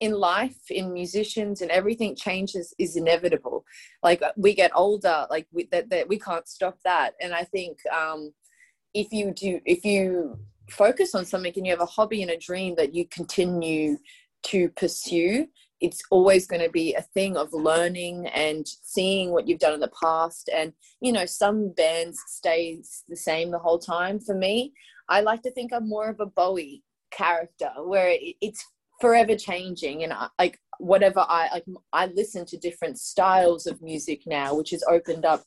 in 0.00 0.10
life 0.10 0.68
in 0.68 0.92
musicians 0.92 1.62
and 1.62 1.70
everything 1.70 2.16
changes 2.16 2.74
is 2.78 2.96
inevitable 2.96 3.64
like 4.02 4.20
we 4.36 4.54
get 4.54 4.70
older 4.74 5.26
like 5.30 5.46
we, 5.52 5.68
that, 5.72 5.88
that 5.88 6.06
we 6.06 6.18
can't 6.18 6.46
stop 6.46 6.76
that 6.84 7.14
and 7.22 7.32
i 7.32 7.42
think 7.42 7.78
um 7.86 8.30
if 8.92 9.10
you 9.10 9.32
do 9.32 9.58
if 9.64 9.86
you 9.86 10.38
focus 10.68 11.14
on 11.14 11.24
something 11.24 11.52
and 11.56 11.66
you 11.66 11.72
have 11.72 11.80
a 11.80 11.86
hobby 11.86 12.22
and 12.22 12.30
a 12.30 12.38
dream 12.38 12.74
that 12.76 12.94
you 12.94 13.06
continue 13.08 13.98
to 14.44 14.68
pursue 14.70 15.46
it's 15.78 16.00
always 16.10 16.46
going 16.46 16.62
to 16.62 16.70
be 16.70 16.94
a 16.94 17.02
thing 17.02 17.36
of 17.36 17.52
learning 17.52 18.26
and 18.28 18.66
seeing 18.66 19.30
what 19.30 19.46
you've 19.46 19.58
done 19.58 19.74
in 19.74 19.80
the 19.80 19.92
past. 20.02 20.48
And 20.48 20.72
you 21.02 21.12
know 21.12 21.26
some 21.26 21.68
bands 21.76 22.18
stay 22.28 22.80
the 23.10 23.16
same 23.16 23.50
the 23.50 23.58
whole 23.58 23.78
time. 23.78 24.18
For 24.18 24.34
me 24.34 24.72
i 25.08 25.20
like 25.20 25.42
to 25.42 25.50
think 25.50 25.72
i'm 25.72 25.88
more 25.88 26.08
of 26.08 26.20
a 26.20 26.26
bowie 26.26 26.82
character 27.10 27.70
where 27.84 28.16
it's 28.40 28.64
forever 29.00 29.36
changing 29.36 30.04
and 30.04 30.12
I, 30.12 30.28
like 30.38 30.58
whatever 30.78 31.20
i 31.20 31.48
like 31.52 31.64
i 31.92 32.06
listen 32.06 32.44
to 32.46 32.56
different 32.56 32.98
styles 32.98 33.66
of 33.66 33.82
music 33.82 34.22
now 34.26 34.54
which 34.54 34.70
has 34.70 34.82
opened 34.88 35.24
up 35.24 35.42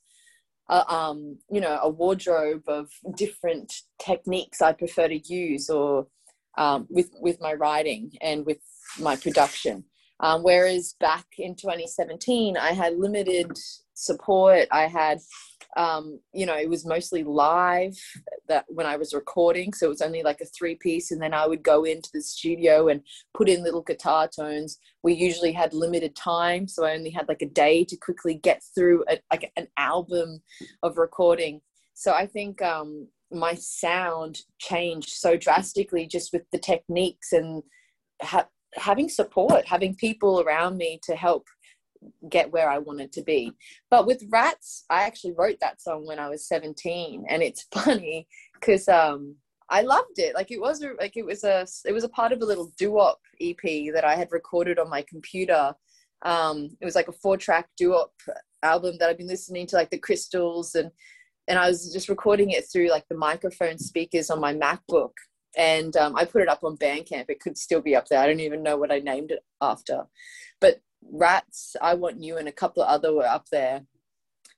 a, 0.69 0.93
um 0.93 1.37
you 1.51 1.61
know 1.61 1.79
a 1.81 1.89
wardrobe 1.89 2.63
of 2.67 2.89
different 3.15 3.73
techniques 3.99 4.61
i 4.61 4.71
prefer 4.71 5.07
to 5.07 5.17
use 5.33 5.69
or 5.69 6.07
um, 6.57 6.87
with 6.89 7.09
with 7.19 7.39
my 7.41 7.53
writing 7.53 8.11
and 8.21 8.45
with 8.45 8.59
my 8.99 9.15
production. 9.15 9.85
Um, 10.19 10.43
whereas 10.43 10.95
back 10.99 11.25
in 11.37 11.55
2017 11.55 12.57
i 12.57 12.71
had 12.71 12.97
limited 12.97 13.57
support. 13.93 14.67
I 14.71 14.87
had 14.87 15.19
um, 15.77 16.19
you 16.33 16.45
know, 16.45 16.57
it 16.57 16.69
was 16.69 16.85
mostly 16.85 17.23
live 17.23 17.97
that 18.47 18.65
when 18.67 18.85
I 18.85 18.97
was 18.97 19.13
recording. 19.13 19.73
So 19.73 19.85
it 19.85 19.89
was 19.89 20.01
only 20.01 20.23
like 20.23 20.41
a 20.41 20.45
three 20.45 20.75
piece. 20.75 21.11
And 21.11 21.21
then 21.21 21.33
I 21.33 21.45
would 21.45 21.63
go 21.63 21.83
into 21.83 22.09
the 22.13 22.21
studio 22.21 22.87
and 22.87 23.01
put 23.33 23.49
in 23.49 23.63
little 23.63 23.83
guitar 23.83 24.27
tones. 24.27 24.79
We 25.03 25.13
usually 25.13 25.51
had 25.51 25.73
limited 25.73 26.15
time. 26.15 26.67
So 26.67 26.85
I 26.85 26.93
only 26.93 27.11
had 27.11 27.27
like 27.27 27.41
a 27.41 27.49
day 27.49 27.83
to 27.85 27.97
quickly 27.97 28.35
get 28.35 28.63
through 28.75 29.03
a, 29.09 29.19
like 29.31 29.51
an 29.57 29.67
album 29.77 30.41
of 30.81 30.97
recording. 30.97 31.61
So 31.93 32.13
I 32.13 32.25
think 32.25 32.61
um, 32.61 33.07
my 33.31 33.53
sound 33.55 34.41
changed 34.57 35.09
so 35.09 35.37
drastically 35.37 36.07
just 36.07 36.33
with 36.33 36.43
the 36.51 36.59
techniques 36.59 37.31
and 37.31 37.61
ha- 38.21 38.47
having 38.75 39.09
support, 39.09 39.67
having 39.67 39.95
people 39.95 40.41
around 40.41 40.77
me 40.77 40.99
to 41.03 41.15
help 41.15 41.45
get 42.29 42.51
where 42.51 42.69
I 42.69 42.77
wanted 42.77 43.11
to 43.13 43.21
be. 43.21 43.51
But 43.89 44.05
with 44.05 44.23
Rats, 44.29 44.85
I 44.89 45.03
actually 45.03 45.33
wrote 45.37 45.57
that 45.61 45.81
song 45.81 46.05
when 46.05 46.19
I 46.19 46.29
was 46.29 46.47
17 46.47 47.25
and 47.29 47.43
it's 47.43 47.67
funny 47.73 48.27
cuz 48.61 48.87
um 48.87 49.35
I 49.71 49.81
loved 49.81 50.17
it. 50.17 50.33
Like 50.33 50.51
it 50.51 50.59
was 50.59 50.83
like 50.99 51.15
it 51.15 51.25
was 51.25 51.43
a 51.43 51.67
it 51.85 51.93
was 51.93 52.03
a 52.03 52.09
part 52.09 52.31
of 52.31 52.41
a 52.41 52.45
little 52.45 52.71
doo-wop 52.77 53.19
EP 53.39 53.93
that 53.93 54.03
I 54.03 54.15
had 54.15 54.31
recorded 54.31 54.79
on 54.79 54.89
my 54.89 55.03
computer. 55.07 55.73
Um 56.23 56.77
it 56.81 56.85
was 56.85 56.95
like 56.95 57.07
a 57.07 57.19
four-track 57.23 57.69
doo-wop 57.77 58.13
album 58.63 58.97
that 58.99 59.09
I've 59.09 59.17
been 59.17 59.27
listening 59.27 59.67
to 59.67 59.75
like 59.75 59.89
the 59.89 59.97
Crystals 59.97 60.75
and 60.75 60.91
and 61.47 61.57
I 61.57 61.67
was 61.67 61.91
just 61.91 62.09
recording 62.09 62.51
it 62.51 62.65
through 62.71 62.89
like 62.89 63.07
the 63.09 63.17
microphone 63.17 63.79
speakers 63.79 64.29
on 64.29 64.39
my 64.39 64.53
MacBook 64.53 65.13
and 65.57 65.95
um, 65.97 66.15
I 66.15 66.25
put 66.25 66.41
it 66.41 66.47
up 66.47 66.63
on 66.63 66.77
Bandcamp. 66.77 67.25
It 67.27 67.39
could 67.39 67.57
still 67.57 67.81
be 67.81 67.95
up 67.95 68.07
there. 68.07 68.19
I 68.19 68.27
don't 68.27 68.39
even 68.39 68.63
know 68.63 68.77
what 68.77 68.91
I 68.91 68.99
named 68.99 69.31
it 69.31 69.43
after. 69.61 70.03
But 70.61 70.81
Rats, 71.01 71.75
I 71.81 71.93
Want 71.93 72.21
You, 72.21 72.37
and 72.37 72.47
a 72.47 72.53
couple 72.53 72.83
of 72.83 72.89
other 72.89 73.13
were 73.13 73.25
up 73.25 73.47
there. 73.51 73.85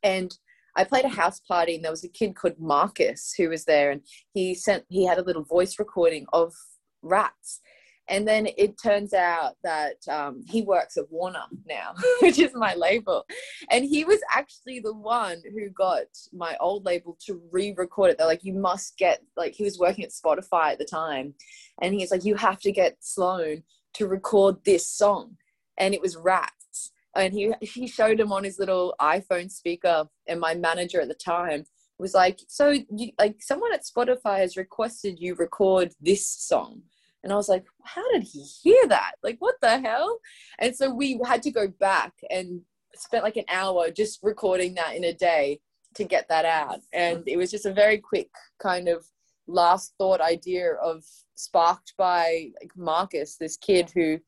And 0.04 0.36
I 0.76 0.84
played 0.84 1.06
a 1.06 1.10
house 1.10 1.40
party, 1.40 1.76
and 1.76 1.84
there 1.84 1.92
was 1.92 2.04
a 2.04 2.10
kid 2.10 2.36
called 2.36 2.60
Marcus 2.60 3.34
who 3.38 3.50
was 3.50 3.66
there, 3.66 3.92
and 3.92 4.02
he 4.34 4.56
sent 4.56 4.86
he 4.90 5.06
had 5.06 5.18
a 5.18 5.24
little 5.24 5.44
voice 5.44 5.80
recording 5.80 6.26
of 6.34 6.54
Rats. 7.02 7.62
And 8.08 8.28
then 8.28 8.50
it 8.58 8.82
turns 8.82 9.14
out 9.14 9.54
that 9.64 9.96
um, 10.10 10.44
he 10.46 10.64
works 10.64 10.98
at 10.98 11.10
Warner 11.10 11.46
now, 11.66 11.94
which 12.22 12.40
is 12.40 12.52
my 12.54 12.76
label. 12.76 13.26
And 13.70 13.86
he 13.86 14.04
was 14.04 14.20
actually 14.34 14.82
the 14.82 14.94
one 14.94 15.42
who 15.54 15.70
got 15.70 16.08
my 16.34 16.58
old 16.60 16.84
label 16.84 17.18
to 17.28 17.42
re 17.52 17.74
record 17.78 18.12
it. 18.12 18.18
They're 18.18 18.28
like, 18.28 18.44
you 18.44 18.54
must 18.54 18.98
get, 18.98 19.22
like, 19.38 19.54
he 19.54 19.64
was 19.64 19.80
working 19.80 20.04
at 20.04 20.12
Spotify 20.12 20.74
at 20.74 20.80
the 20.80 20.86
time. 20.86 21.36
And 21.82 21.94
he's 21.94 22.12
like, 22.12 22.26
you 22.26 22.36
have 22.36 22.60
to 22.62 22.72
get 22.72 22.98
Sloan 23.00 23.64
to 23.94 24.08
record 24.08 24.58
this 24.66 24.90
song 24.90 25.38
and 25.82 25.94
it 25.94 26.02
was 26.02 26.16
rats. 26.16 26.92
And 27.16 27.34
he 27.34 27.54
he 27.60 27.88
showed 27.88 28.20
him 28.20 28.32
on 28.32 28.46
his 28.46 28.58
little 28.58 28.96
iPhone 29.02 29.52
speaker, 29.52 30.06
and 30.28 30.40
my 30.40 30.54
manager 30.54 31.02
at 31.02 31.10
the 31.10 31.14
time 31.14 31.66
was 32.00 32.14
like, 32.14 32.40
"So, 32.48 32.70
you, 32.70 33.12
like, 33.20 33.42
someone 33.42 33.74
at 33.74 33.84
Spotify 33.84 34.38
has 34.38 34.56
requested 34.56 35.20
you 35.20 35.36
record 35.36 35.94
this 36.00 36.26
song." 36.26 36.84
And 37.24 37.32
I 37.32 37.36
was 37.36 37.50
like, 37.50 37.66
how 37.84 38.10
did 38.12 38.24
he 38.24 38.42
hear 38.42 38.88
that? 38.88 39.14
Like, 39.22 39.38
what 39.40 39.56
the 39.62 39.80
hell? 39.80 40.20
And 40.60 40.76
so 40.76 40.92
we 40.92 41.20
had 41.24 41.44
to 41.44 41.52
go 41.52 41.68
back 41.68 42.14
and 42.30 42.62
spent 42.96 43.24
like 43.24 43.38
an 43.38 43.46
hour 43.48 43.92
just 43.92 44.20
recording 44.24 44.74
that 44.76 44.96
in 44.96 45.04
a 45.04 45.14
day 45.14 45.60
to 45.96 46.04
get 46.04 46.28
that 46.30 46.46
out. 46.46 46.80
And 46.94 47.24
it 47.28 47.38
was 47.38 47.52
just 47.52 47.66
a 47.66 47.74
very 47.74 48.00
quick 48.00 48.30
kind 48.60 48.88
of 48.88 49.06
last 49.48 49.94
thought 49.98 50.22
idea 50.22 50.74
of 50.76 51.04
sparked 51.36 51.94
by 51.98 52.50
like 52.60 52.72
Marcus, 52.76 53.38
this 53.38 53.58
kid 53.58 53.92
who 53.94 54.20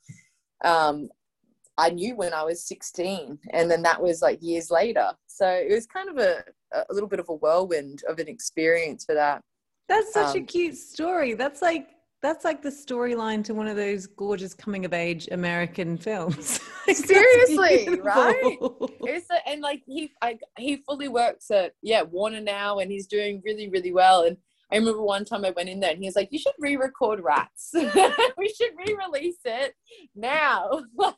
um, 0.63 1.09
I 1.77 1.89
knew 1.89 2.15
when 2.15 2.33
I 2.33 2.43
was 2.43 2.67
16, 2.67 3.39
and 3.51 3.71
then 3.71 3.81
that 3.81 4.01
was 4.01 4.21
like 4.21 4.39
years 4.41 4.69
later. 4.69 5.11
So 5.27 5.47
it 5.47 5.73
was 5.73 5.87
kind 5.87 6.09
of 6.09 6.17
a, 6.17 6.43
a 6.73 6.93
little 6.93 7.09
bit 7.09 7.19
of 7.19 7.29
a 7.29 7.33
whirlwind 7.33 8.03
of 8.07 8.19
an 8.19 8.27
experience 8.27 9.05
for 9.05 9.15
that. 9.15 9.41
That's 9.89 10.13
such 10.13 10.35
um, 10.35 10.43
a 10.43 10.45
cute 10.45 10.77
story. 10.77 11.33
That's 11.33 11.61
like 11.61 11.89
that's 12.21 12.45
like 12.45 12.61
the 12.61 12.69
storyline 12.69 13.43
to 13.43 13.53
one 13.53 13.67
of 13.67 13.75
those 13.75 14.07
gorgeous 14.07 14.53
coming 14.53 14.85
of 14.85 14.93
age 14.93 15.27
American 15.31 15.97
films. 16.07 16.61
Seriously, 16.87 17.99
right? 18.01 18.57
It's 19.01 19.29
a, 19.29 19.47
and 19.47 19.61
like 19.61 19.83
he 19.85 20.11
I, 20.21 20.37
he 20.57 20.77
fully 20.77 21.09
works 21.09 21.51
at 21.51 21.73
yeah 21.81 22.03
Warner 22.03 22.39
now, 22.39 22.79
and 22.79 22.91
he's 22.91 23.07
doing 23.07 23.41
really 23.43 23.69
really 23.69 23.91
well. 23.91 24.23
And 24.23 24.37
I 24.73 24.77
remember 24.77 25.03
one 25.03 25.23
time 25.23 25.45
I 25.45 25.51
went 25.51 25.69
in 25.69 25.79
there 25.79 25.91
and 25.91 25.99
he 25.99 26.07
was 26.07 26.15
like, 26.15 26.29
"You 26.31 26.39
should 26.39 26.53
re-record 26.57 27.23
Rats. 27.23 27.69
we 27.73 28.49
should 28.49 28.71
re-release 28.75 29.39
it 29.45 29.75
now." 30.15 30.83
but 30.97 31.15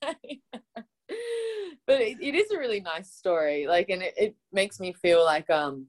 it, 1.87 2.17
it 2.21 2.35
is 2.35 2.51
a 2.51 2.57
really 2.57 2.81
nice 2.81 3.13
story. 3.13 3.65
Like, 3.65 3.89
and 3.89 4.01
it, 4.01 4.13
it 4.17 4.35
makes 4.51 4.79
me 4.79 4.93
feel 4.93 5.23
like 5.23 5.49
um, 5.49 5.87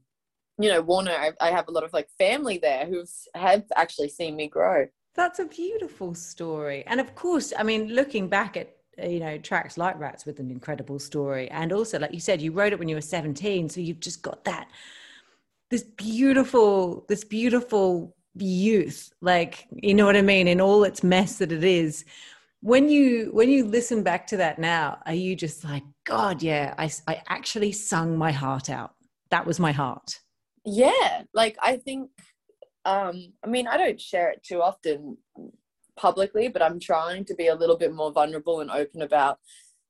you 0.58 0.70
know, 0.70 0.80
Warner. 0.80 1.10
I, 1.10 1.32
I 1.40 1.50
have 1.50 1.66
a 1.66 1.72
lot 1.72 1.82
of 1.82 1.92
like 1.92 2.08
family 2.18 2.58
there 2.58 2.86
who've 2.86 3.10
have 3.34 3.64
actually 3.74 4.10
seen 4.10 4.36
me 4.36 4.46
grow. 4.46 4.86
That's 5.16 5.40
a 5.40 5.46
beautiful 5.46 6.14
story, 6.14 6.84
and 6.86 7.00
of 7.00 7.16
course, 7.16 7.52
I 7.58 7.64
mean, 7.64 7.88
looking 7.88 8.28
back 8.28 8.56
at 8.56 8.76
you 9.02 9.18
know 9.18 9.38
tracks 9.38 9.76
like 9.76 9.98
Rats 9.98 10.24
with 10.24 10.38
an 10.38 10.52
incredible 10.52 11.00
story, 11.00 11.50
and 11.50 11.72
also 11.72 11.98
like 11.98 12.14
you 12.14 12.20
said, 12.20 12.40
you 12.40 12.52
wrote 12.52 12.72
it 12.72 12.78
when 12.78 12.88
you 12.88 12.94
were 12.94 13.00
seventeen, 13.00 13.68
so 13.68 13.80
you've 13.80 14.00
just 14.00 14.22
got 14.22 14.44
that 14.44 14.68
this 15.70 15.82
beautiful 15.82 17.04
this 17.08 17.24
beautiful 17.24 18.14
youth 18.38 19.10
like 19.20 19.66
you 19.70 19.94
know 19.94 20.06
what 20.06 20.16
i 20.16 20.22
mean? 20.22 20.48
In 20.48 20.60
all 20.60 20.84
its 20.84 21.02
mess 21.02 21.38
that 21.38 21.52
it 21.52 21.64
is. 21.64 22.04
When 22.60 22.88
you 22.88 23.30
when 23.32 23.48
you 23.48 23.64
listen 23.64 24.02
back 24.02 24.26
to 24.28 24.36
that 24.38 24.58
now 24.58 24.98
are 25.06 25.14
you 25.14 25.36
just 25.36 25.62
like 25.64 25.84
god 26.04 26.42
yeah 26.42 26.74
i, 26.78 26.90
I 27.06 27.22
actually 27.28 27.72
sung 27.72 28.16
my 28.16 28.32
heart 28.32 28.70
out. 28.70 28.94
That 29.30 29.46
was 29.46 29.60
my 29.60 29.72
heart. 29.72 30.20
Yeah 30.64 31.22
like 31.34 31.56
i 31.62 31.76
think 31.76 32.10
um 32.84 33.32
i 33.44 33.48
mean 33.48 33.66
i 33.66 33.76
don't 33.76 34.00
share 34.00 34.30
it 34.30 34.42
too 34.42 34.62
often 34.62 35.16
publicly 35.96 36.48
but 36.48 36.62
i'm 36.62 36.78
trying 36.78 37.24
to 37.24 37.34
be 37.34 37.48
a 37.48 37.54
little 37.54 37.76
bit 37.76 37.94
more 37.94 38.12
vulnerable 38.12 38.60
and 38.60 38.70
open 38.70 39.02
about 39.02 39.38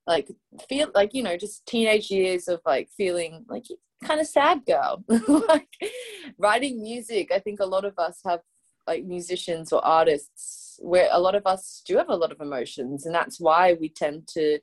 like 0.07 0.29
feel 0.69 0.89
like 0.95 1.13
you 1.13 1.21
know 1.21 1.37
just 1.37 1.65
teenage 1.65 2.09
years 2.09 2.47
of 2.47 2.61
like 2.65 2.89
feeling 2.95 3.45
like 3.49 3.65
kind 4.03 4.19
of 4.19 4.27
sad 4.27 4.65
girl. 4.65 5.03
Like 5.47 5.67
writing 6.37 6.81
music 6.81 7.31
i 7.33 7.39
think 7.39 7.59
a 7.59 7.65
lot 7.65 7.85
of 7.85 7.97
us 7.97 8.19
have 8.25 8.41
like 8.85 9.03
musicians 9.03 9.73
or 9.73 9.83
artists 9.85 10.79
where 10.81 11.09
a 11.11 11.19
lot 11.19 11.35
of 11.35 11.45
us 11.45 11.81
do 11.85 11.97
have 11.97 12.09
a 12.09 12.15
lot 12.15 12.31
of 12.31 12.41
emotions 12.41 13.05
and 13.05 13.13
that's 13.13 13.39
why 13.39 13.73
we 13.73 13.89
tend 13.89 14.27
to 14.27 14.59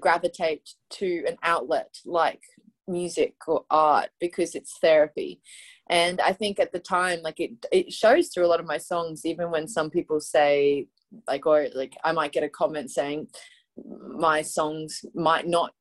gravitate 0.00 0.70
to 0.90 1.24
an 1.26 1.36
outlet 1.42 1.94
like 2.06 2.40
music 2.88 3.34
or 3.46 3.64
art 3.70 4.08
because 4.20 4.54
it's 4.54 4.78
therapy. 4.78 5.40
And 5.88 6.20
i 6.20 6.32
think 6.32 6.58
at 6.58 6.72
the 6.72 6.78
time 6.78 7.20
like 7.22 7.40
it 7.40 7.52
it 7.70 7.92
shows 7.92 8.28
through 8.28 8.46
a 8.46 8.52
lot 8.52 8.60
of 8.60 8.66
my 8.66 8.78
songs 8.78 9.26
even 9.26 9.50
when 9.50 9.68
some 9.68 9.90
people 9.90 10.20
say 10.20 10.86
like 11.26 11.44
or 11.46 11.66
like 11.74 11.94
i 12.04 12.12
might 12.12 12.32
get 12.32 12.44
a 12.44 12.48
comment 12.48 12.90
saying 12.90 13.26
my 14.16 14.40
songs 14.42 15.04
might 15.14 15.46
not 15.46 15.74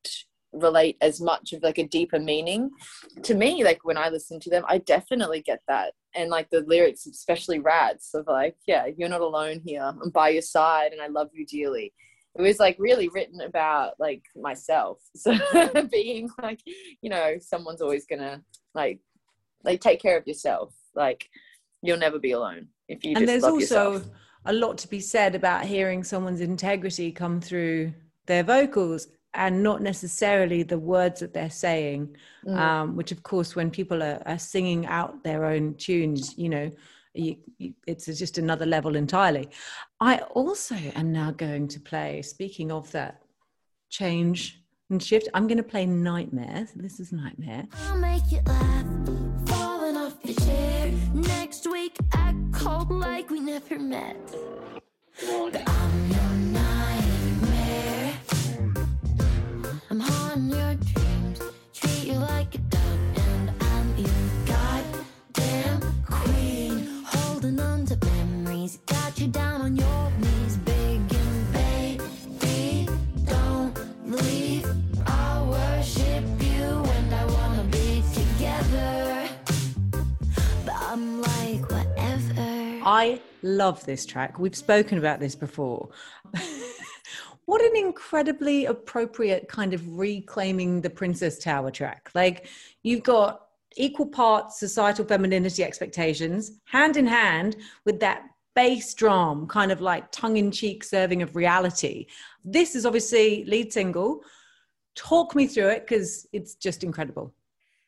relate 0.53 0.97
as 1.01 1.21
much 1.21 1.53
of 1.53 1.63
like 1.63 1.77
a 1.77 1.87
deeper 1.87 2.19
meaning 2.19 2.69
to 3.23 3.33
me 3.33 3.63
like 3.63 3.79
when 3.83 3.97
i 3.97 4.09
listen 4.09 4.39
to 4.39 4.49
them 4.49 4.63
i 4.67 4.77
definitely 4.79 5.41
get 5.41 5.61
that. 5.67 5.93
And 6.13 6.29
like 6.29 6.49
the 6.49 6.61
lyrics 6.67 7.07
especially 7.07 7.59
rats 7.59 8.13
of 8.13 8.27
like 8.27 8.55
yeah 8.67 8.87
you're 8.97 9.09
not 9.09 9.21
alone 9.21 9.61
here. 9.65 9.81
I'm 9.81 10.09
by 10.09 10.29
your 10.29 10.41
side 10.41 10.91
and 10.91 11.01
i 11.01 11.07
love 11.07 11.29
you 11.33 11.45
dearly. 11.45 11.93
It 12.37 12.41
was 12.41 12.59
like 12.59 12.75
really 12.79 13.09
written 13.09 13.41
about 13.41 13.93
like 13.99 14.23
myself. 14.35 14.99
So 15.15 15.37
being 15.89 16.29
like 16.41 16.59
you 17.01 17.09
know 17.09 17.37
someone's 17.39 17.81
always 17.81 18.05
gonna 18.05 18.41
like 18.75 18.99
like 19.63 19.79
take 19.79 20.01
care 20.01 20.17
of 20.17 20.27
yourself. 20.27 20.73
Like 20.95 21.29
you'll 21.81 21.97
never 21.97 22.19
be 22.19 22.31
alone 22.31 22.67
if 22.89 23.05
you 23.05 23.13
just 23.13 23.19
and 23.21 23.29
there's 23.29 23.43
also 23.43 23.93
yourself. 23.93 24.09
a 24.45 24.53
lot 24.53 24.77
to 24.79 24.87
be 24.89 24.99
said 24.99 25.33
about 25.33 25.65
hearing 25.65 26.03
someone's 26.03 26.41
integrity 26.41 27.11
come 27.11 27.39
through 27.39 27.93
their 28.25 28.43
vocals 28.43 29.07
and 29.33 29.63
not 29.63 29.81
necessarily 29.81 30.63
the 30.63 30.77
words 30.77 31.19
that 31.19 31.33
they're 31.33 31.49
saying 31.49 32.15
mm. 32.45 32.57
um, 32.57 32.95
which 32.95 33.11
of 33.11 33.23
course 33.23 33.55
when 33.55 33.69
people 33.69 34.03
are, 34.03 34.21
are, 34.25 34.39
singing 34.39 34.85
out 34.85 35.23
their 35.23 35.45
own 35.45 35.73
tunes 35.75 36.37
you 36.37 36.49
know 36.49 36.71
you, 37.13 37.35
you, 37.57 37.73
it's 37.87 38.05
just 38.05 38.37
another 38.37 38.65
level 38.65 38.95
entirely 38.95 39.49
i 39.99 40.17
also 40.31 40.75
am 40.95 41.11
now 41.11 41.31
going 41.31 41.67
to 41.67 41.79
play 41.79 42.21
speaking 42.21 42.71
of 42.71 42.89
that 42.91 43.21
change 43.89 44.61
and 44.89 45.01
shift 45.03 45.27
i'm 45.33 45.47
going 45.47 45.57
to 45.57 45.63
play 45.63 45.85
nightmare 45.85 46.67
this 46.75 46.99
is 46.99 47.11
nightmare 47.11 47.65
I'll 47.87 47.97
make 47.97 48.31
you 48.31 48.39
laugh, 48.45 48.85
falling 49.47 49.97
off 49.97 50.15
your 50.23 50.35
chair 50.35 50.71
Next 51.13 51.69
week, 51.69 51.97
act 52.13 52.53
cold 52.53 52.89
like 52.89 53.29
we 53.29 53.41
never 53.41 53.77
met. 53.77 54.15
Love 83.43 83.85
this 83.85 84.05
track. 84.05 84.39
We've 84.39 84.55
spoken 84.55 84.97
about 84.97 85.19
this 85.19 85.35
before. 85.35 85.89
what 87.45 87.61
an 87.61 87.75
incredibly 87.75 88.65
appropriate 88.65 89.47
kind 89.47 89.73
of 89.73 89.97
reclaiming 89.97 90.81
the 90.81 90.89
Princess 90.89 91.39
Tower 91.39 91.71
track. 91.71 92.11
Like, 92.13 92.47
you've 92.83 93.03
got 93.03 93.47
equal 93.77 94.07
parts 94.07 94.59
societal 94.59 95.05
femininity 95.05 95.63
expectations 95.63 96.59
hand 96.65 96.97
in 96.97 97.07
hand 97.07 97.55
with 97.85 97.99
that 98.01 98.23
bass 98.55 98.93
drum, 98.93 99.47
kind 99.47 99.71
of 99.71 99.81
like 99.81 100.11
tongue 100.11 100.37
in 100.37 100.51
cheek 100.51 100.83
serving 100.83 101.21
of 101.21 101.35
reality. 101.35 102.07
This 102.43 102.75
is 102.75 102.85
obviously 102.85 103.45
lead 103.45 103.71
single. 103.71 104.21
Talk 104.95 105.35
me 105.35 105.47
through 105.47 105.69
it 105.69 105.87
because 105.87 106.27
it's 106.33 106.55
just 106.55 106.83
incredible. 106.83 107.33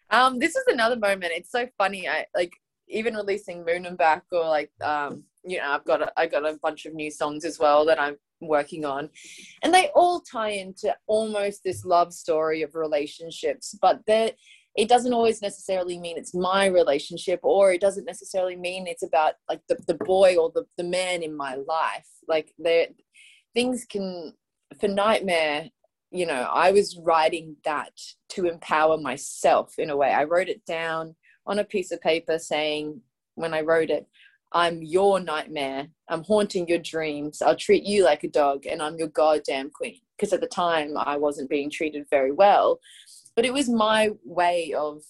Um, 0.10 0.40
this 0.40 0.56
is 0.56 0.64
another 0.68 0.96
moment. 0.96 1.34
It's 1.36 1.52
so 1.52 1.68
funny. 1.78 2.08
I 2.08 2.26
like 2.36 2.54
even 2.88 3.16
releasing 3.16 3.66
Moon 3.66 3.86
and 3.86 3.98
Back 3.98 4.24
or 4.32 4.42
like 4.48 4.72
um, 4.82 5.24
you 5.44 5.58
know, 5.58 5.72
I've 5.72 5.86
got 5.86 6.02
a, 6.02 6.12
I 6.18 6.28
got 6.28 6.46
a 6.46 6.58
bunch 6.62 6.86
of 6.86 6.94
new 6.94 7.12
songs 7.12 7.46
as 7.46 7.60
well 7.60 7.86
that 7.86 8.00
I'm 8.00 8.18
working 8.42 8.86
on, 8.86 9.10
and 9.64 9.74
they 9.74 9.90
all 9.96 10.22
tie 10.22 10.52
into 10.52 10.96
almost 11.08 11.64
this 11.64 11.86
love 11.86 12.14
story 12.14 12.62
of 12.62 12.76
relationships, 12.76 13.76
but 13.82 14.02
that 14.08 14.36
it 14.76 14.90
doesn't 14.90 15.14
always 15.14 15.42
necessarily 15.42 16.00
mean 16.00 16.18
it's 16.18 16.34
my 16.34 16.66
relationship 16.66 17.40
or 17.44 17.72
it 17.72 17.82
doesn't 17.82 18.06
necessarily 18.06 18.56
mean 18.56 18.88
it's 18.88 19.04
about 19.04 19.34
like 19.48 19.62
the, 19.70 19.78
the 19.88 19.94
boy 19.94 20.36
or 20.36 20.52
the, 20.56 20.66
the 20.78 20.84
man 20.84 21.22
in 21.22 21.38
my 21.38 21.56
life. 21.56 22.08
Like 22.28 22.54
there 22.58 22.88
things 23.54 23.86
can 23.88 24.34
for 24.80 24.88
nightmare 24.88 25.70
you 26.12 26.26
know 26.26 26.48
i 26.52 26.72
was 26.72 26.98
writing 27.04 27.56
that 27.66 27.92
to 28.30 28.46
empower 28.46 28.98
myself 28.98 29.76
in 29.78 29.90
a 29.90 29.98
way. 29.98 30.12
I 30.12 30.24
wrote 30.24 30.50
it 30.50 30.66
down 30.66 31.16
on 31.46 31.60
a 31.60 31.64
piece 31.64 31.92
of 31.92 32.02
paper 32.02 32.40
saying 32.40 33.02
when 33.36 33.54
i 33.54 33.62
wrote 33.62 33.90
it 33.90 34.08
i'm 34.54 34.82
your 34.82 35.20
nightmare 35.20 35.88
i'm 36.10 36.24
haunting 36.24 36.68
your 36.68 36.80
dreams 36.80 37.42
i'll 37.42 37.56
treat 37.56 37.84
you 37.84 38.04
like 38.04 38.24
a 38.24 38.30
dog 38.30 38.66
and 38.66 38.82
i'm 38.82 38.98
your 38.98 39.08
goddamn 39.10 39.70
queen 39.70 40.00
because 40.18 40.34
at 40.34 40.42
the 40.42 40.48
time 40.48 40.94
i 40.98 41.18
wasn't 41.18 41.50
being 41.50 41.70
treated 41.70 42.06
very 42.10 42.32
well 42.32 42.80
but 43.36 43.46
it 43.46 43.54
was 43.54 43.70
my 43.70 44.12
way 44.24 44.74
of 44.78 45.02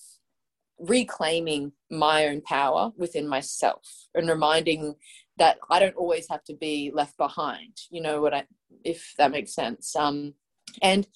reclaiming 0.79 1.71
my 1.89 2.27
own 2.27 2.41
power 2.41 2.91
within 2.97 3.27
myself 3.27 3.83
and 4.15 4.27
reminding 4.27 4.95
that 5.37 5.57
I 5.69 5.79
don't 5.79 5.95
always 5.95 6.27
have 6.29 6.43
to 6.45 6.53
be 6.53 6.91
left 6.93 7.17
behind. 7.17 7.77
You 7.89 8.01
know 8.01 8.21
what 8.21 8.33
I, 8.33 8.45
if 8.83 9.13
that 9.17 9.31
makes 9.31 9.53
sense. 9.53 9.95
Um, 9.95 10.33
and 10.81 11.07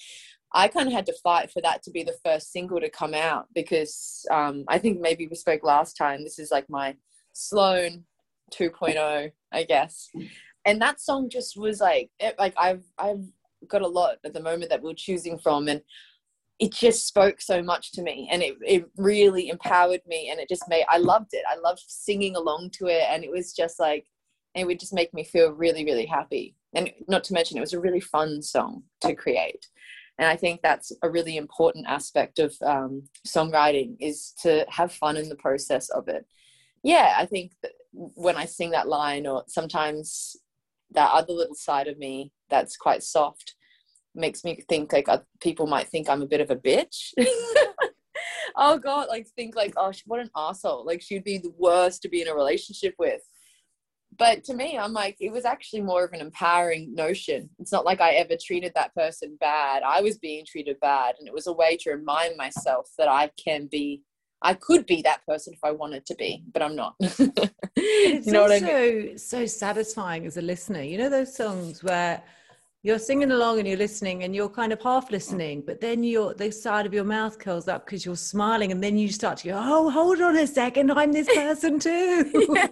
I 0.54 0.68
kind 0.70 0.88
of 0.88 0.94
had 0.94 1.06
to 1.08 1.14
fight 1.24 1.52
for 1.52 1.62
that 1.62 1.84
to 1.84 1.92
be 1.92 2.04
the 2.04 2.18
first 2.24 2.52
single 2.52 2.80
to 2.80 2.90
come 2.90 3.14
out 3.14 3.48
because 3.54 4.26
um, 4.32 4.64
I 4.68 4.78
think 4.80 5.00
maybe 5.00 5.28
we 5.28 5.36
spoke 5.36 5.64
last 5.64 5.98
time. 5.98 6.24
This 6.24 6.40
is 6.40 6.52
like 6.52 6.70
my 6.70 6.96
Sloan 7.34 8.06
2.0, 8.54 9.32
I 9.52 9.64
guess. 9.64 10.10
And 10.66 10.82
that 10.82 11.00
song 11.00 11.30
just 11.30 11.58
was 11.58 11.80
like, 11.80 12.10
it, 12.20 12.36
like 12.38 12.54
I've 12.58 12.84
I've 12.98 13.26
got 13.68 13.82
a 13.82 13.88
lot 13.88 14.18
at 14.26 14.34
the 14.34 14.42
moment 14.42 14.70
that 14.70 14.82
we're 14.82 14.94
choosing 14.94 15.38
from, 15.38 15.68
and 15.68 15.82
it 16.60 16.72
just 16.72 17.08
spoke 17.08 17.40
so 17.40 17.62
much 17.62 17.92
to 17.92 18.02
me 18.02 18.28
and 18.32 18.42
it, 18.42 18.56
it 18.66 18.90
really 18.98 19.50
empowered 19.50 20.02
me 20.08 20.30
and 20.32 20.40
it 20.40 20.50
just 20.50 20.68
made 20.68 20.86
i 20.90 20.98
loved 20.98 21.30
it. 21.34 21.44
I 21.48 21.56
loved 21.58 21.84
singing 21.88 22.36
along 22.36 22.72
to 22.74 22.88
it 22.88 23.04
and 23.10 23.24
it 23.24 23.30
was 23.30 23.54
just 23.54 23.80
like 23.80 24.06
it 24.56 24.66
would 24.66 24.80
just 24.80 24.94
make 24.94 25.14
me 25.14 25.24
feel 25.24 25.52
really 25.52 25.86
really 25.86 26.06
happy. 26.06 26.56
And 26.74 26.92
not 27.08 27.24
to 27.26 27.34
mention 27.34 27.58
it 27.58 27.62
was 27.62 27.74
a 27.74 27.80
really 27.80 28.00
fun 28.00 28.42
song 28.42 28.84
to 29.02 29.16
create. 29.16 29.68
And 30.18 30.28
i 30.28 30.36
think 30.36 30.62
that's 30.62 30.92
a 31.04 31.10
really 31.10 31.38
important 31.38 31.86
aspect 31.88 32.40
of 32.40 32.56
um, 32.64 33.04
songwriting 33.26 33.96
is 34.00 34.34
to 34.42 34.66
have 34.70 34.92
fun 34.92 35.16
in 35.18 35.30
the 35.30 35.36
process 35.36 35.90
of 35.90 36.08
it. 36.08 36.26
Yeah 36.84 37.16
i 37.18 37.26
think 37.26 37.52
when 38.16 38.36
i 38.36 38.46
sing 38.46 38.72
that 38.72 38.88
line 38.88 39.26
or 39.26 39.44
sometimes 39.48 40.36
that 40.92 41.12
other 41.12 41.34
little 41.34 41.56
side 41.56 41.88
of 41.88 41.98
me 41.98 42.32
that's 42.50 42.78
quite 42.78 43.04
soft 43.04 43.56
makes 44.18 44.44
me 44.44 44.64
think 44.68 44.92
like 44.92 45.08
uh, 45.08 45.20
people 45.42 45.68
might 45.68 45.88
think 45.88 46.10
I'm 46.10 46.22
a 46.22 46.28
bit 46.28 46.42
of 46.42 46.52
a 46.52 46.56
bitch. 46.56 47.14
oh 48.56 48.78
god, 48.78 49.08
like 49.10 49.28
think 49.36 49.56
like 49.56 49.74
oh 49.78 49.92
what 50.06 50.20
an 50.20 50.32
asshole. 50.36 50.86
Like 50.86 51.02
she'd 51.02 51.24
be 51.24 51.38
the 51.38 51.54
worst 51.58 52.02
to 52.02 52.10
be 52.10 52.22
in 52.22 52.28
a 52.28 52.36
relationship 52.36 52.96
with. 52.98 53.22
But 54.18 54.44
to 54.46 54.56
me, 54.56 54.78
I'm 54.78 54.94
like 54.94 55.18
it 55.20 55.32
was 55.32 55.46
actually 55.46 55.82
more 55.82 56.04
of 56.04 56.14
an 56.14 56.22
empowering 56.22 56.94
notion. 56.96 57.50
It's 57.60 57.72
not 57.72 57.86
like 57.86 58.02
I 58.02 58.14
ever 58.14 58.36
treated 58.44 58.74
that 58.76 58.96
person 58.96 59.38
bad. 59.40 59.84
I 59.84 60.02
was 60.02 60.18
being 60.18 60.44
treated 60.46 60.80
bad, 60.80 61.16
and 61.20 61.28
it 61.28 61.34
was 61.34 61.48
a 61.48 61.54
way 61.54 61.78
to 61.82 61.92
remind 61.92 62.36
myself 62.36 62.90
that 62.98 63.08
I 63.08 63.30
can 63.38 63.68
be 63.68 64.02
I 64.42 64.54
could 64.54 64.86
be 64.86 65.02
that 65.02 65.26
person 65.26 65.54
if 65.54 65.60
I 65.64 65.72
wanted 65.72 66.06
to 66.08 66.16
be, 66.16 66.44
but 66.54 66.62
I'm 66.62 66.76
not. 66.76 66.96
it's 67.00 68.28
you 68.28 68.32
know 68.32 68.44
also 68.44 68.56
I 68.56 68.60
mean? 68.60 69.18
so 69.18 69.46
satisfying 69.46 70.26
as 70.26 70.38
a 70.38 70.42
listener. 70.42 70.82
You 70.82 70.98
know 70.98 71.10
those 71.10 71.36
songs 71.36 71.84
where 71.84 72.22
you're 72.84 73.00
singing 73.00 73.32
along 73.32 73.60
and 73.60 73.68
you're 73.68 73.78
listening 73.78 74.24
and 74.24 74.36
you're 74.36 74.48
kind 74.48 74.72
of 74.72 74.82
half 74.82 75.12
listening 75.12 75.62
but 75.66 75.82
then 75.82 76.04
your 76.04 76.34
the 76.36 76.50
side 76.52 76.86
of 76.86 76.94
your 76.94 77.04
mouth 77.04 77.38
curls 77.40 77.68
up 77.68 77.86
because 77.86 78.06
you're 78.06 78.16
smiling 78.16 78.72
and 78.72 78.82
then 78.84 78.98
you 78.98 79.10
start 79.10 79.38
to 79.38 79.50
go 79.50 79.60
oh 79.62 79.90
hold 79.90 80.22
on 80.22 80.38
a 80.38 80.48
second 80.48 80.92
i'm 80.92 81.12
this 81.12 81.28
person 81.28 81.80
too 81.88 82.48
yeah. 82.54 82.68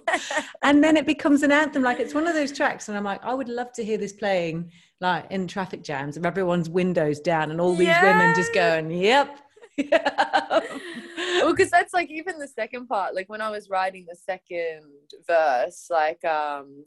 and 0.62 0.84
then 0.84 0.95
it 0.95 1.06
becomes 1.06 1.43
an 1.43 1.51
anthem 1.51 1.82
like 1.82 1.99
it's 1.99 2.13
one 2.13 2.28
of 2.28 2.34
those 2.34 2.51
tracks 2.51 2.88
and 2.88 2.97
i'm 2.97 3.04
like 3.04 3.21
i 3.25 3.34
would 3.34 3.49
love 3.49 3.71
to 3.73 3.84
hear 3.84 3.97
this 3.97 4.13
playing 4.13 4.71
like 5.01 5.30
in 5.32 5.47
traffic 5.47 5.84
jams 5.84 6.15
of 6.17 6.25
everyone's 6.25 6.69
windows 6.69 7.19
down 7.19 7.51
and 7.51 7.60
all 7.60 7.75
these 7.75 7.88
yeah. 7.88 8.04
women 8.04 8.34
just 8.36 8.54
going 8.54 8.91
yep 8.91 9.39
well 9.91 11.51
because 11.51 11.69
that's 11.69 11.93
like 11.93 12.09
even 12.09 12.39
the 12.39 12.47
second 12.47 12.88
part 12.88 13.13
like 13.13 13.27
when 13.27 13.41
i 13.41 13.49
was 13.49 13.69
writing 13.69 14.05
the 14.07 14.15
second 14.15 14.81
verse 15.27 15.88
like 15.89 16.23
um 16.23 16.85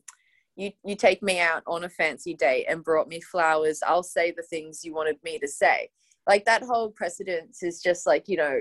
you 0.59 0.72
you 0.85 0.96
take 0.96 1.22
me 1.22 1.38
out 1.38 1.62
on 1.66 1.85
a 1.85 1.88
fancy 1.88 2.35
date 2.35 2.66
and 2.68 2.85
brought 2.85 3.09
me 3.09 3.20
flowers. 3.20 3.81
I'll 3.87 4.03
say 4.03 4.33
the 4.33 4.42
things 4.42 4.85
you 4.85 4.92
wanted 4.92 5.16
me 5.22 5.38
to 5.38 5.48
say. 5.48 5.88
Like 6.27 6.44
that 6.44 6.64
whole 6.64 6.90
precedence 6.90 7.62
is 7.62 7.81
just 7.81 8.07
like 8.07 8.24
you 8.27 8.37
know 8.37 8.61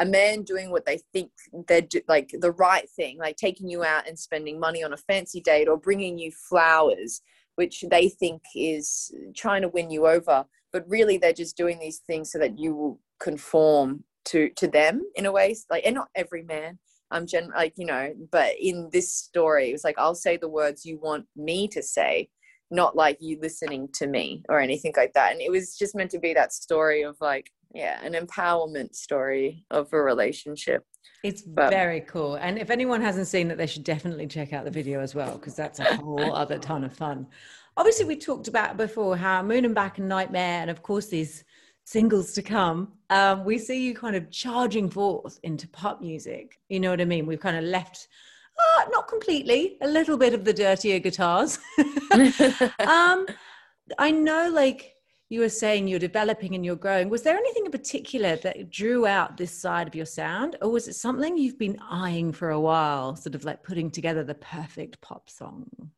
a 0.00 0.04
man 0.04 0.42
doing 0.42 0.70
what 0.70 0.84
they 0.84 1.00
think 1.12 1.30
they're 1.68 1.80
do, 1.80 2.00
like 2.08 2.34
the 2.40 2.50
right 2.50 2.90
thing 2.90 3.16
like 3.18 3.36
taking 3.36 3.68
you 3.68 3.84
out 3.84 4.08
and 4.08 4.18
spending 4.18 4.58
money 4.58 4.82
on 4.82 4.92
a 4.92 4.96
fancy 4.96 5.40
date 5.40 5.68
or 5.68 5.76
bringing 5.76 6.18
you 6.18 6.32
flowers 6.32 7.22
which 7.54 7.84
they 7.88 8.08
think 8.08 8.42
is 8.56 9.14
trying 9.36 9.62
to 9.62 9.68
win 9.68 9.90
you 9.90 10.06
over. 10.08 10.44
But 10.72 10.88
really 10.88 11.18
they're 11.18 11.32
just 11.32 11.56
doing 11.56 11.78
these 11.78 11.98
things 11.98 12.32
so 12.32 12.38
that 12.38 12.58
you 12.58 12.74
will 12.74 13.00
conform 13.28 14.04
to 14.26 14.50
to 14.50 14.66
them 14.68 15.02
in 15.16 15.26
a 15.26 15.32
way 15.32 15.54
like 15.70 15.84
and 15.84 15.94
not 15.94 16.08
every 16.14 16.42
man 16.42 16.78
I'm 17.10 17.26
gen 17.26 17.50
like 17.54 17.74
you 17.76 17.86
know, 17.86 18.12
but 18.32 18.54
in 18.60 18.90
this 18.92 19.12
story, 19.12 19.70
it 19.70 19.72
was 19.72 19.84
like 19.84 19.98
I'll 19.98 20.14
say 20.14 20.36
the 20.36 20.48
words 20.48 20.84
you 20.84 20.98
want 20.98 21.26
me 21.36 21.68
to 21.68 21.82
say, 21.82 22.28
not 22.70 22.96
like 22.96 23.18
you 23.20 23.38
listening 23.40 23.88
to 23.94 24.06
me 24.06 24.42
or 24.48 24.60
anything 24.60 24.92
like 24.96 25.12
that. 25.14 25.32
And 25.32 25.40
it 25.40 25.50
was 25.50 25.76
just 25.76 25.94
meant 25.94 26.10
to 26.10 26.18
be 26.18 26.34
that 26.34 26.52
story 26.52 27.02
of 27.02 27.16
like, 27.20 27.50
yeah, 27.72 28.04
an 28.04 28.14
empowerment 28.14 28.94
story 28.94 29.64
of 29.70 29.92
a 29.92 30.00
relationship. 30.00 30.82
It's 31.22 31.42
but, 31.42 31.70
very 31.70 32.00
cool. 32.00 32.34
And 32.34 32.58
if 32.58 32.70
anyone 32.70 33.00
hasn't 33.00 33.28
seen 33.28 33.50
it, 33.50 33.58
they 33.58 33.66
should 33.66 33.84
definitely 33.84 34.26
check 34.26 34.52
out 34.52 34.64
the 34.64 34.70
video 34.70 35.00
as 35.00 35.14
well, 35.14 35.38
because 35.38 35.54
that's 35.54 35.78
a 35.78 35.96
whole 35.96 36.34
other 36.34 36.58
ton 36.58 36.84
of 36.84 36.92
fun. 36.92 37.26
Obviously, 37.76 38.04
we 38.04 38.16
talked 38.16 38.48
about 38.48 38.76
before 38.76 39.16
how 39.16 39.42
Moon 39.42 39.64
and 39.64 39.74
Back 39.74 39.98
and 39.98 40.08
Nightmare, 40.08 40.60
and 40.60 40.70
of 40.70 40.82
course, 40.82 41.06
these 41.06 41.44
singles 41.84 42.32
to 42.32 42.42
come, 42.42 42.92
um, 43.10 43.44
we 43.44 43.58
see 43.58 43.86
you 43.86 43.94
kind 43.94 44.16
of 44.16 44.30
charging 44.30 44.90
forth 44.90 45.38
into 45.42 45.68
pop 45.68 46.00
music. 46.00 46.58
You 46.68 46.80
know 46.80 46.90
what 46.90 47.00
I 47.00 47.04
mean? 47.04 47.26
We've 47.26 47.40
kind 47.40 47.56
of 47.56 47.64
left, 47.64 48.08
uh, 48.58 48.84
not 48.90 49.06
completely, 49.08 49.76
a 49.82 49.88
little 49.88 50.16
bit 50.16 50.34
of 50.34 50.44
the 50.44 50.52
dirtier 50.52 50.98
guitars. 50.98 51.58
um, 52.80 53.26
I 53.98 54.10
know, 54.10 54.50
like 54.50 54.94
you 55.28 55.40
were 55.40 55.48
saying, 55.48 55.88
you're 55.88 55.98
developing 55.98 56.54
and 56.54 56.64
you're 56.64 56.76
growing. 56.76 57.10
Was 57.10 57.22
there 57.22 57.36
anything 57.36 57.66
in 57.66 57.70
particular 57.70 58.36
that 58.36 58.70
drew 58.70 59.06
out 59.06 59.36
this 59.36 59.52
side 59.52 59.86
of 59.86 59.94
your 59.94 60.06
sound, 60.06 60.56
or 60.62 60.70
was 60.70 60.88
it 60.88 60.94
something 60.94 61.36
you've 61.36 61.58
been 61.58 61.78
eyeing 61.90 62.32
for 62.32 62.50
a 62.50 62.60
while, 62.60 63.14
sort 63.16 63.34
of 63.34 63.44
like 63.44 63.62
putting 63.62 63.90
together 63.90 64.24
the 64.24 64.34
perfect 64.34 65.00
pop 65.00 65.28
song? 65.28 65.90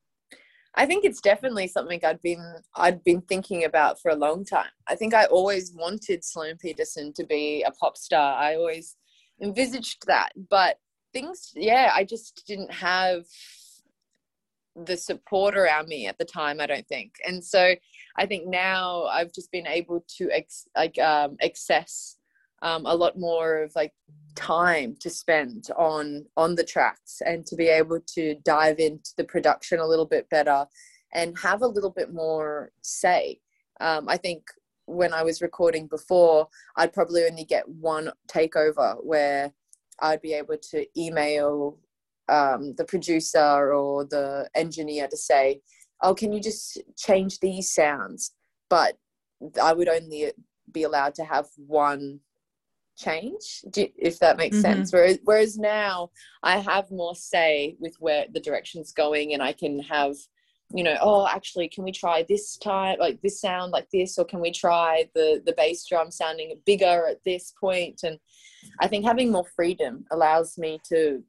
I 0.79 0.85
think 0.87 1.05
it's 1.05 1.21
definitely 1.21 1.69
something 1.69 2.01
I'd 2.05 2.23
been 2.23 2.45
I'd 2.75 3.03
been 3.03 3.23
thinking 3.23 3.65
about 3.65 4.01
for 4.01 4.11
a 4.11 4.17
long 4.17 4.45
time. 4.45 4.71
I 4.89 4.95
think 4.95 5.15
I 5.15 5.25
always 5.27 5.73
wanted 5.73 6.25
Sloane 6.25 6.59
Peterson 6.59 7.13
to 7.15 7.25
be 7.25 7.65
a 7.67 7.71
pop 7.71 7.97
star. 7.97 8.37
I 8.39 8.57
always 8.57 8.97
envisaged 9.41 10.07
that, 10.07 10.33
but 10.51 10.79
things 11.17 11.53
yeah 11.55 11.93
i 11.95 12.05
just 12.05 12.45
didn't 12.47 12.71
have 12.71 13.25
the 14.85 14.97
support 14.97 15.57
around 15.57 15.89
me 15.89 16.07
at 16.07 16.19
the 16.19 16.25
time 16.25 16.61
i 16.61 16.67
don't 16.67 16.87
think 16.89 17.13
and 17.27 17.43
so 17.43 17.75
i 18.19 18.27
think 18.27 18.47
now 18.47 19.05
i've 19.05 19.33
just 19.33 19.51
been 19.51 19.67
able 19.67 20.05
to 20.07 20.29
ex- 20.31 20.69
like 20.77 20.99
um, 20.99 21.37
access 21.43 22.16
um, 22.63 22.87
a 22.87 22.95
lot 22.95 23.19
more 23.19 23.63
of 23.63 23.73
like 23.77 23.93
time 24.35 24.97
to 25.01 25.09
spend 25.09 25.69
on 25.77 26.25
on 26.37 26.55
the 26.55 26.65
tracks 26.65 27.23
and 27.25 27.47
to 27.47 27.57
be 27.57 27.69
able 27.69 28.01
to 28.07 28.35
dive 28.45 28.79
into 28.79 29.11
the 29.17 29.25
production 29.25 29.79
a 29.79 29.87
little 29.87 30.05
bit 30.07 30.29
better 30.29 30.67
and 31.15 31.39
have 31.39 31.63
a 31.63 31.67
little 31.67 31.91
bit 31.91 32.13
more 32.13 32.71
say. 32.83 33.41
Um, 33.81 34.09
i 34.09 34.17
think 34.17 34.43
when 34.87 35.13
i 35.13 35.23
was 35.23 35.43
recording 35.43 35.87
before 35.87 36.49
i'd 36.77 36.95
probably 36.95 37.25
only 37.25 37.45
get 37.45 37.69
one 37.69 38.11
takeover 38.27 38.97
where 39.05 39.53
i'd 40.01 40.23
be 40.23 40.33
able 40.33 40.57
to 40.71 40.87
email 40.97 41.79
um, 42.29 42.75
the 42.77 42.85
producer 42.87 43.75
or 43.75 44.05
the 44.05 44.49
engineer 44.55 45.09
to 45.09 45.17
say 45.17 45.61
oh 46.03 46.15
can 46.15 46.33
you 46.33 46.41
just 46.41 46.81
change 46.97 47.41
these 47.41 47.73
sounds? 47.73 48.33
But 48.69 48.97
i 49.63 49.73
would 49.73 49.89
only 49.89 50.33
be 50.73 50.85
allowed 50.85 51.15
to 51.15 51.25
have 51.25 51.47
one 51.57 52.21
change 52.97 53.63
if 53.75 54.19
that 54.19 54.37
makes 54.37 54.57
mm-hmm. 54.57 54.63
sense 54.63 54.93
whereas, 54.93 55.19
whereas 55.25 55.59
now 55.59 56.11
i 56.43 56.57
have 56.57 56.91
more 56.91 57.15
say 57.15 57.77
with 57.79 57.95
where 57.99 58.25
the 58.33 58.41
direction's 58.41 58.93
going 58.93 59.35
and 59.35 59.43
i 59.43 59.53
can 59.53 59.79
have 59.81 60.15
you 60.75 60.83
know 60.83 60.97
oh 61.01 61.29
actually 61.29 61.69
can 61.69 61.85
we 61.85 61.93
try 61.93 62.25
this 62.29 62.57
time 62.57 62.97
like 62.99 63.21
this 63.23 63.41
sound 63.41 63.71
like 63.71 63.89
this 63.93 64.19
or 64.19 64.25
can 64.25 64.41
we 64.41 64.51
try 64.51 65.09
the 65.15 65.43
the 65.47 65.53
bass 65.53 65.87
drum 65.87 66.11
sounding 66.11 66.59
bigger 66.65 67.07
at 67.09 67.23
this 67.25 67.53
point 67.61 68.01
and 68.03 68.19
i 68.81 68.89
think 68.89 69.05
having 69.05 69.31
more 69.31 69.47
freedom 69.55 70.05
allows 70.11 70.59
me 70.59 70.81
to 70.89 71.23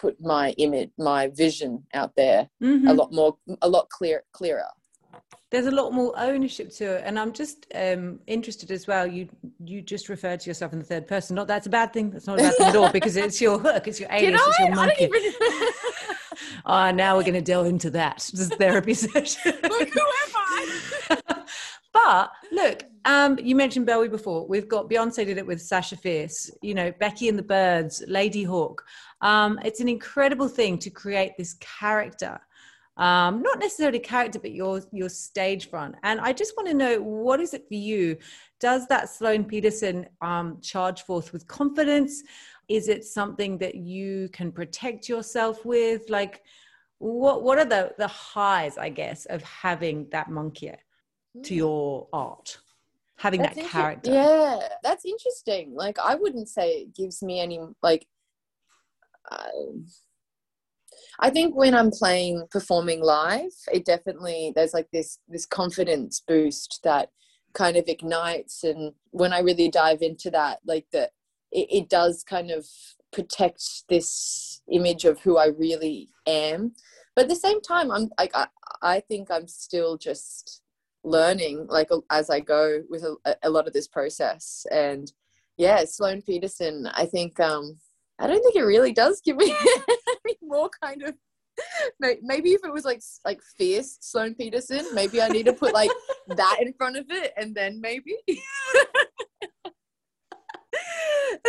put 0.00 0.18
my 0.20 0.50
image 0.52 0.90
my 0.96 1.28
vision 1.28 1.82
out 1.92 2.12
there 2.16 2.48
mm-hmm. 2.62 2.86
a 2.86 2.94
lot 2.94 3.12
more 3.12 3.36
a 3.62 3.68
lot 3.68 3.88
clear 3.90 4.22
clearer 4.32 4.64
there's 5.52 5.66
a 5.66 5.70
lot 5.70 5.92
more 5.92 6.12
ownership 6.16 6.70
to 6.70 6.96
it. 6.96 7.02
And 7.04 7.18
i'm 7.18 7.32
just 7.32 7.66
um, 7.74 8.18
interested 8.26 8.70
as 8.70 8.86
well 8.86 9.06
you 9.06 9.28
you 9.64 9.82
just 9.82 10.08
referred 10.08 10.40
to 10.40 10.50
yourself 10.50 10.72
in 10.72 10.78
the 10.78 10.84
third 10.84 11.06
person. 11.06 11.36
Not 11.36 11.46
that's 11.46 11.66
a 11.66 11.70
bad 11.70 11.92
thing. 11.92 12.10
That's 12.10 12.26
not 12.26 12.40
a 12.40 12.42
bad 12.42 12.56
thing 12.56 12.66
at 12.68 12.76
all 12.76 12.90
because 12.90 13.16
it's 13.16 13.40
your 13.40 13.58
hook 13.66 13.86
it's 13.86 14.00
your 14.00 14.08
alias 14.10 14.40
it's 14.46 14.58
your 14.58 14.74
monkey. 14.74 15.10
oh 16.66 16.90
now 17.02 17.16
we're 17.16 17.22
going 17.22 17.34
to 17.34 17.42
delve 17.42 17.66
into 17.66 17.90
that 17.90 18.28
this 18.34 18.48
therapy 18.48 18.94
session. 19.06 19.52
Look 19.62 19.88
who 19.90 20.00
am 20.00 20.34
i? 21.10 21.42
But 21.92 22.32
look 22.50 22.84
um, 23.04 23.38
you 23.42 23.56
mentioned 23.56 23.86
Bowie 23.86 24.08
before. 24.08 24.46
We've 24.46 24.68
got 24.68 24.88
Beyonce 24.88 25.26
did 25.26 25.36
it 25.36 25.46
with 25.46 25.60
Sasha 25.60 25.96
Fierce, 25.96 26.50
you 26.62 26.72
know, 26.72 26.92
Becky 27.00 27.28
and 27.28 27.36
the 27.36 27.42
Birds, 27.42 28.02
Ladyhawke. 28.08 28.78
Um, 29.20 29.58
it's 29.64 29.80
an 29.80 29.88
incredible 29.88 30.46
thing 30.46 30.78
to 30.78 30.90
create 30.90 31.32
this 31.36 31.54
character 31.54 32.40
um, 32.96 33.40
not 33.42 33.58
necessarily 33.58 33.98
character, 33.98 34.38
but 34.38 34.52
your 34.52 34.82
your 34.92 35.08
stage 35.08 35.70
front. 35.70 35.94
And 36.02 36.20
I 36.20 36.32
just 36.32 36.54
want 36.56 36.68
to 36.68 36.74
know 36.74 37.00
what 37.00 37.40
is 37.40 37.54
it 37.54 37.66
for 37.66 37.74
you? 37.74 38.18
Does 38.60 38.86
that 38.88 39.08
Sloane 39.08 39.44
Peterson 39.44 40.06
um, 40.20 40.58
charge 40.60 41.02
forth 41.02 41.32
with 41.32 41.46
confidence? 41.46 42.22
Is 42.68 42.88
it 42.88 43.04
something 43.04 43.58
that 43.58 43.76
you 43.76 44.28
can 44.32 44.52
protect 44.52 45.08
yourself 45.08 45.64
with? 45.64 46.10
Like, 46.10 46.42
what 46.98 47.42
what 47.42 47.58
are 47.58 47.64
the 47.64 47.94
the 47.96 48.08
highs, 48.08 48.76
I 48.76 48.90
guess, 48.90 49.24
of 49.26 49.42
having 49.42 50.08
that 50.12 50.30
monkey 50.30 50.72
to 51.44 51.48
hmm. 51.48 51.58
your 51.58 52.08
art? 52.12 52.58
Having 53.16 53.42
that's 53.42 53.56
that 53.56 53.70
character. 53.70 54.12
Yeah, 54.12 54.68
that's 54.82 55.06
interesting. 55.06 55.74
Like, 55.74 55.98
I 55.98 56.14
wouldn't 56.16 56.48
say 56.48 56.82
it 56.82 56.94
gives 56.94 57.22
me 57.22 57.40
any 57.40 57.58
like. 57.82 58.06
Uh, 59.30 59.48
I 61.20 61.30
think 61.30 61.54
when 61.54 61.74
I'm 61.74 61.90
playing 61.90 62.46
performing 62.50 63.02
live, 63.02 63.52
it 63.72 63.84
definitely 63.84 64.52
there's 64.54 64.74
like 64.74 64.88
this 64.92 65.18
this 65.28 65.46
confidence 65.46 66.22
boost 66.26 66.80
that 66.84 67.10
kind 67.54 67.76
of 67.76 67.84
ignites 67.86 68.64
and 68.64 68.92
when 69.10 69.32
I 69.32 69.40
really 69.40 69.68
dive 69.68 70.00
into 70.00 70.30
that, 70.30 70.60
like 70.66 70.86
that 70.92 71.10
it, 71.50 71.68
it 71.70 71.88
does 71.88 72.24
kind 72.24 72.50
of 72.50 72.66
protect 73.12 73.62
this 73.88 74.62
image 74.70 75.04
of 75.04 75.20
who 75.20 75.36
I 75.36 75.46
really 75.46 76.08
am. 76.26 76.72
But 77.14 77.24
at 77.24 77.28
the 77.28 77.36
same 77.36 77.60
time, 77.60 77.90
I'm 77.90 78.10
like 78.18 78.32
I, 78.34 78.46
I 78.80 79.00
think 79.00 79.30
I'm 79.30 79.46
still 79.48 79.96
just 79.96 80.62
learning 81.04 81.66
like 81.68 81.90
as 82.10 82.30
I 82.30 82.40
go 82.40 82.82
with 82.88 83.04
a, 83.04 83.36
a 83.42 83.50
lot 83.50 83.66
of 83.66 83.72
this 83.72 83.88
process. 83.88 84.66
And 84.70 85.12
yeah, 85.56 85.84
Sloane 85.84 86.22
Peterson, 86.22 86.88
I 86.94 87.06
think 87.06 87.38
um 87.40 87.78
I 88.18 88.26
don't 88.26 88.42
think 88.42 88.56
it 88.56 88.62
really 88.62 88.92
does 88.92 89.20
give 89.20 89.36
me 89.36 89.54
more 90.42 90.70
kind 90.82 91.02
of 91.02 91.14
maybe 92.22 92.50
if 92.50 92.60
it 92.64 92.72
was 92.72 92.84
like 92.84 93.02
like 93.24 93.40
fierce 93.58 93.98
Sloane 94.00 94.34
Peterson, 94.34 94.86
maybe 94.94 95.20
I 95.20 95.28
need 95.28 95.46
to 95.46 95.52
put 95.52 95.74
like 95.74 95.90
that 96.28 96.58
in 96.60 96.72
front 96.74 96.96
of 96.96 97.06
it 97.10 97.32
and 97.36 97.54
then 97.54 97.80
maybe 97.80 98.16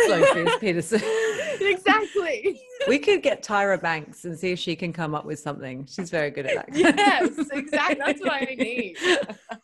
Sloane 0.06 0.58
Peterson. 0.58 1.00
exactly. 1.60 2.60
We 2.88 2.98
could 2.98 3.22
get 3.22 3.42
Tyra 3.42 3.80
Banks 3.80 4.24
and 4.24 4.38
see 4.38 4.52
if 4.52 4.58
she 4.58 4.76
can 4.76 4.92
come 4.92 5.14
up 5.14 5.24
with 5.24 5.38
something. 5.38 5.86
She's 5.86 6.10
very 6.10 6.30
good 6.30 6.46
at 6.46 6.66
that. 6.66 6.76
yes, 6.76 7.30
exactly. 7.52 7.96
That's 8.04 8.20
what 8.20 8.32
I 8.32 8.54
need. 8.58 8.96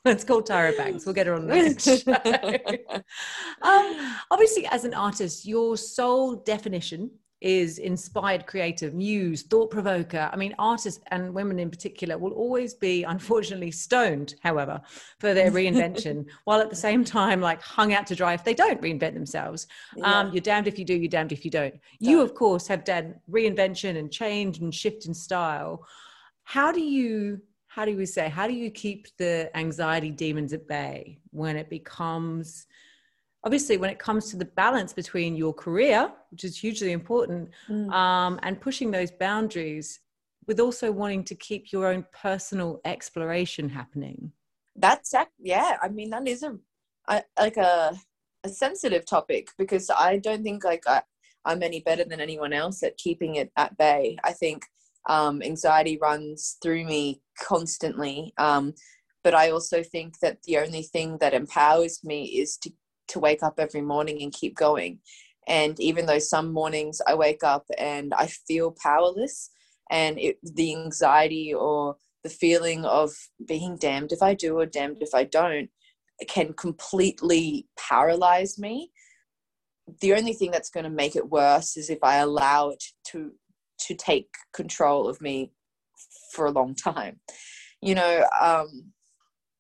It's 0.04 0.24
called 0.24 0.46
Tyra 0.46 0.76
Banks. 0.76 1.04
We'll 1.04 1.14
get 1.14 1.26
her 1.26 1.34
on 1.34 1.46
the 1.46 1.54
next 1.54 2.08
um, 3.62 4.16
obviously, 4.30 4.66
as 4.66 4.84
an 4.84 4.94
artist, 4.94 5.44
your 5.44 5.76
sole 5.76 6.36
definition 6.36 7.10
is 7.40 7.78
inspired 7.78 8.46
creative 8.46 8.92
muse 8.92 9.42
thought 9.42 9.70
provoker 9.70 10.28
i 10.32 10.36
mean 10.36 10.54
artists 10.58 11.02
and 11.10 11.32
women 11.32 11.58
in 11.58 11.70
particular 11.70 12.18
will 12.18 12.32
always 12.32 12.74
be 12.74 13.02
unfortunately 13.14 13.70
stoned 13.70 14.34
however 14.40 14.80
for 15.18 15.32
their 15.32 15.50
reinvention 15.50 16.26
while 16.44 16.60
at 16.60 16.70
the 16.70 16.76
same 16.76 17.04
time 17.04 17.40
like 17.40 17.62
hung 17.62 17.94
out 17.94 18.06
to 18.06 18.14
dry 18.14 18.34
if 18.34 18.44
they 18.44 18.54
don't 18.54 18.80
reinvent 18.82 19.14
themselves 19.14 19.66
yeah. 19.96 20.20
um, 20.20 20.32
you're 20.32 20.40
damned 20.40 20.66
if 20.66 20.78
you 20.78 20.84
do 20.84 20.94
you're 20.94 21.08
damned 21.08 21.32
if 21.32 21.44
you 21.44 21.50
don't. 21.50 21.72
don't 21.72 21.82
you 22.00 22.20
of 22.20 22.34
course 22.34 22.66
have 22.66 22.84
done 22.84 23.14
reinvention 23.30 23.96
and 23.96 24.12
change 24.12 24.58
and 24.58 24.74
shift 24.74 25.06
in 25.06 25.14
style 25.14 25.86
how 26.42 26.70
do 26.70 26.80
you 26.80 27.40
how 27.68 27.84
do 27.84 27.96
we 27.96 28.04
say 28.04 28.28
how 28.28 28.46
do 28.46 28.52
you 28.52 28.70
keep 28.70 29.06
the 29.16 29.50
anxiety 29.56 30.10
demons 30.10 30.52
at 30.52 30.66
bay 30.66 31.18
when 31.30 31.56
it 31.56 31.70
becomes 31.70 32.66
obviously 33.44 33.76
when 33.76 33.90
it 33.90 33.98
comes 33.98 34.30
to 34.30 34.36
the 34.36 34.44
balance 34.44 34.92
between 34.92 35.36
your 35.36 35.52
career 35.52 36.10
which 36.30 36.44
is 36.44 36.58
hugely 36.58 36.92
important 36.92 37.48
mm. 37.68 37.90
um, 37.92 38.38
and 38.42 38.60
pushing 38.60 38.90
those 38.90 39.10
boundaries 39.10 40.00
with 40.46 40.60
also 40.60 40.90
wanting 40.90 41.24
to 41.24 41.34
keep 41.34 41.72
your 41.72 41.86
own 41.86 42.04
personal 42.12 42.80
exploration 42.84 43.68
happening 43.68 44.32
that's 44.76 45.14
yeah 45.38 45.76
i 45.82 45.88
mean 45.88 46.10
that 46.10 46.26
is 46.26 46.42
a, 46.42 46.56
a 47.08 47.22
like 47.38 47.56
a, 47.56 47.92
a 48.44 48.48
sensitive 48.48 49.06
topic 49.06 49.48
because 49.58 49.90
i 49.98 50.16
don't 50.18 50.42
think 50.42 50.64
like 50.64 50.84
I, 50.86 51.02
i'm 51.44 51.62
any 51.62 51.80
better 51.80 52.04
than 52.04 52.20
anyone 52.20 52.52
else 52.52 52.82
at 52.82 52.96
keeping 52.96 53.36
it 53.36 53.50
at 53.56 53.76
bay 53.76 54.16
i 54.24 54.32
think 54.32 54.64
um, 55.08 55.40
anxiety 55.42 55.98
runs 56.00 56.58
through 56.62 56.84
me 56.84 57.22
constantly 57.40 58.34
um, 58.36 58.74
but 59.24 59.34
i 59.34 59.50
also 59.50 59.82
think 59.82 60.18
that 60.20 60.42
the 60.42 60.58
only 60.58 60.82
thing 60.82 61.16
that 61.20 61.34
empowers 61.34 62.04
me 62.04 62.24
is 62.26 62.58
to 62.58 62.70
to 63.10 63.20
wake 63.20 63.42
up 63.42 63.54
every 63.58 63.82
morning 63.82 64.22
and 64.22 64.32
keep 64.32 64.56
going. 64.56 64.98
And 65.48 65.78
even 65.80 66.06
though 66.06 66.18
some 66.18 66.52
mornings 66.52 67.00
I 67.06 67.14
wake 67.14 67.42
up 67.42 67.66
and 67.78 68.14
I 68.14 68.26
feel 68.26 68.74
powerless, 68.82 69.50
and 69.90 70.18
it, 70.18 70.38
the 70.42 70.74
anxiety 70.76 71.52
or 71.52 71.96
the 72.22 72.30
feeling 72.30 72.84
of 72.84 73.12
being 73.46 73.76
damned 73.76 74.12
if 74.12 74.22
I 74.22 74.34
do 74.34 74.58
or 74.58 74.66
damned 74.66 75.02
if 75.02 75.14
I 75.14 75.24
don't 75.24 75.68
can 76.28 76.52
completely 76.52 77.66
paralyze 77.78 78.58
me. 78.58 78.92
The 80.00 80.14
only 80.14 80.34
thing 80.34 80.50
that's 80.50 80.70
going 80.70 80.84
to 80.84 80.90
make 80.90 81.16
it 81.16 81.30
worse 81.30 81.76
is 81.76 81.90
if 81.90 81.98
I 82.02 82.16
allow 82.16 82.70
it 82.70 82.84
to 83.08 83.32
to 83.86 83.94
take 83.94 84.28
control 84.52 85.08
of 85.08 85.20
me 85.22 85.52
for 86.34 86.44
a 86.44 86.50
long 86.50 86.74
time. 86.74 87.18
You 87.80 87.94
know, 87.94 88.26
um, 88.38 88.92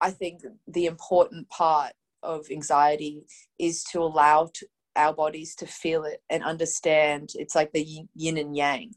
I 0.02 0.10
think 0.10 0.42
the 0.68 0.86
important 0.86 1.48
part 1.48 1.92
of 2.22 2.46
anxiety 2.50 3.22
is 3.58 3.84
to 3.84 4.00
allow 4.00 4.50
to, 4.54 4.66
our 4.96 5.14
bodies 5.14 5.54
to 5.54 5.66
feel 5.66 6.04
it 6.04 6.22
and 6.30 6.42
understand 6.42 7.30
it's 7.34 7.54
like 7.54 7.72
the 7.72 8.04
yin 8.14 8.38
and 8.38 8.56
yang. 8.56 8.92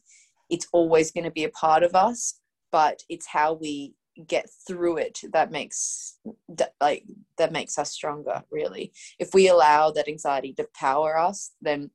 It's 0.49 0.67
always 0.73 1.11
going 1.11 1.23
to 1.23 1.31
be 1.31 1.43
a 1.43 1.49
part 1.49 1.83
of 1.83 1.95
us 1.95 2.39
but 2.71 3.01
it's 3.07 3.27
how 3.27 3.53
we 3.53 3.93
get 4.27 4.47
through 4.67 4.97
it 4.97 5.19
that 5.31 5.51
makes 5.51 6.19
that, 6.47 6.73
like 6.81 7.03
that 7.37 7.51
makes 7.51 7.77
us 7.77 7.91
stronger 7.91 8.43
really. 8.51 8.91
If 9.19 9.29
we 9.33 9.49
allow 9.49 9.91
that 9.91 10.07
anxiety 10.07 10.53
to 10.53 10.67
power 10.75 11.17
us 11.17 11.51
then 11.61 11.89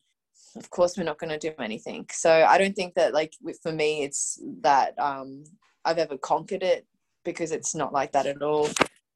of 0.56 0.70
course 0.70 0.96
we're 0.96 1.04
not 1.04 1.18
going 1.18 1.30
to 1.30 1.38
do 1.38 1.54
anything. 1.60 2.06
So 2.12 2.44
i 2.48 2.56
don't 2.58 2.74
think 2.74 2.94
that 2.94 3.14
like 3.14 3.32
for 3.62 3.72
me 3.72 4.02
it's 4.02 4.40
that 4.62 4.98
um 4.98 5.44
i've 5.84 5.98
ever 5.98 6.16
conquered 6.18 6.62
it 6.62 6.86
because 7.24 7.52
it's 7.52 7.74
not 7.74 7.92
like 7.92 8.12
that 8.12 8.26
at 8.26 8.42
all 8.42 8.68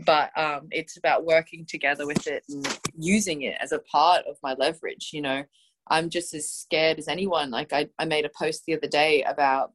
but 0.05 0.37
um, 0.39 0.69
it's 0.71 0.97
about 0.97 1.25
working 1.25 1.65
together 1.67 2.07
with 2.07 2.27
it 2.27 2.45
and 2.49 2.79
using 2.97 3.43
it 3.43 3.57
as 3.61 3.73
a 3.73 3.79
part 3.81 4.25
of 4.27 4.37
my 4.43 4.55
leverage 4.55 5.11
you 5.13 5.21
know 5.21 5.43
I'm 5.89 6.11
just 6.11 6.35
as 6.35 6.49
scared 6.49 6.99
as 6.99 7.09
anyone. 7.09 7.51
Like 7.51 7.73
I, 7.73 7.89
I 7.99 8.05
made 8.05 8.25
a 8.25 8.31
post 8.31 8.65
the 8.67 8.77
other 8.77 8.89
day 8.89 9.23
about 9.25 9.73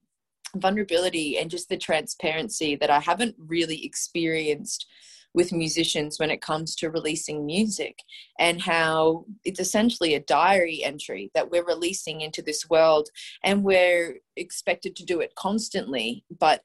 vulnerability 0.56 1.38
and 1.38 1.52
just 1.52 1.70
the 1.70 1.78
transparency 1.78 2.76
that 2.78 2.90
I 2.90 3.00
haven't 3.00 3.36
really 3.38 3.86
experienced 3.86 4.88
with 5.34 5.52
musicians 5.52 6.18
when 6.18 6.32
it 6.32 6.42
comes 6.42 6.74
to 6.74 6.90
releasing 6.90 7.46
music 7.46 8.00
and 8.40 8.62
how 8.62 9.26
it's 9.44 9.60
essentially 9.60 10.16
a 10.16 10.22
diary 10.22 10.82
entry 10.84 11.30
that 11.36 11.52
we're 11.52 11.66
releasing 11.66 12.22
into 12.22 12.42
this 12.42 12.68
world 12.70 13.10
and 13.44 13.64
we're 13.64 14.18
expected 14.36 14.96
to 14.96 15.06
do 15.06 15.20
it 15.20 15.36
constantly 15.36 16.24
but 16.40 16.64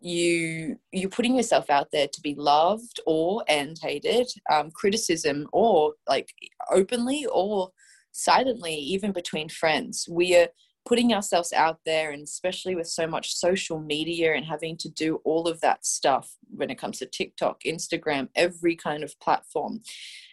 you 0.00 0.76
you're 0.92 1.10
putting 1.10 1.36
yourself 1.36 1.68
out 1.68 1.88
there 1.92 2.08
to 2.08 2.20
be 2.22 2.34
loved 2.34 3.00
or 3.06 3.44
and 3.48 3.78
hated 3.82 4.26
um, 4.50 4.70
criticism 4.70 5.46
or 5.52 5.94
like 6.08 6.32
openly 6.72 7.26
or 7.30 7.70
silently 8.12 8.74
even 8.74 9.12
between 9.12 9.48
friends. 9.48 10.08
We 10.10 10.36
are 10.36 10.48
putting 10.86 11.12
ourselves 11.12 11.52
out 11.52 11.78
there 11.84 12.10
and 12.10 12.22
especially 12.22 12.74
with 12.74 12.86
so 12.86 13.06
much 13.06 13.34
social 13.34 13.78
media 13.78 14.34
and 14.34 14.46
having 14.46 14.76
to 14.78 14.88
do 14.88 15.20
all 15.24 15.46
of 15.46 15.60
that 15.60 15.84
stuff 15.84 16.34
when 16.48 16.70
it 16.70 16.78
comes 16.78 16.98
to 16.98 17.06
TikTok, 17.06 17.60
Instagram, 17.64 18.28
every 18.34 18.74
kind 18.76 19.04
of 19.04 19.18
platform 19.20 19.80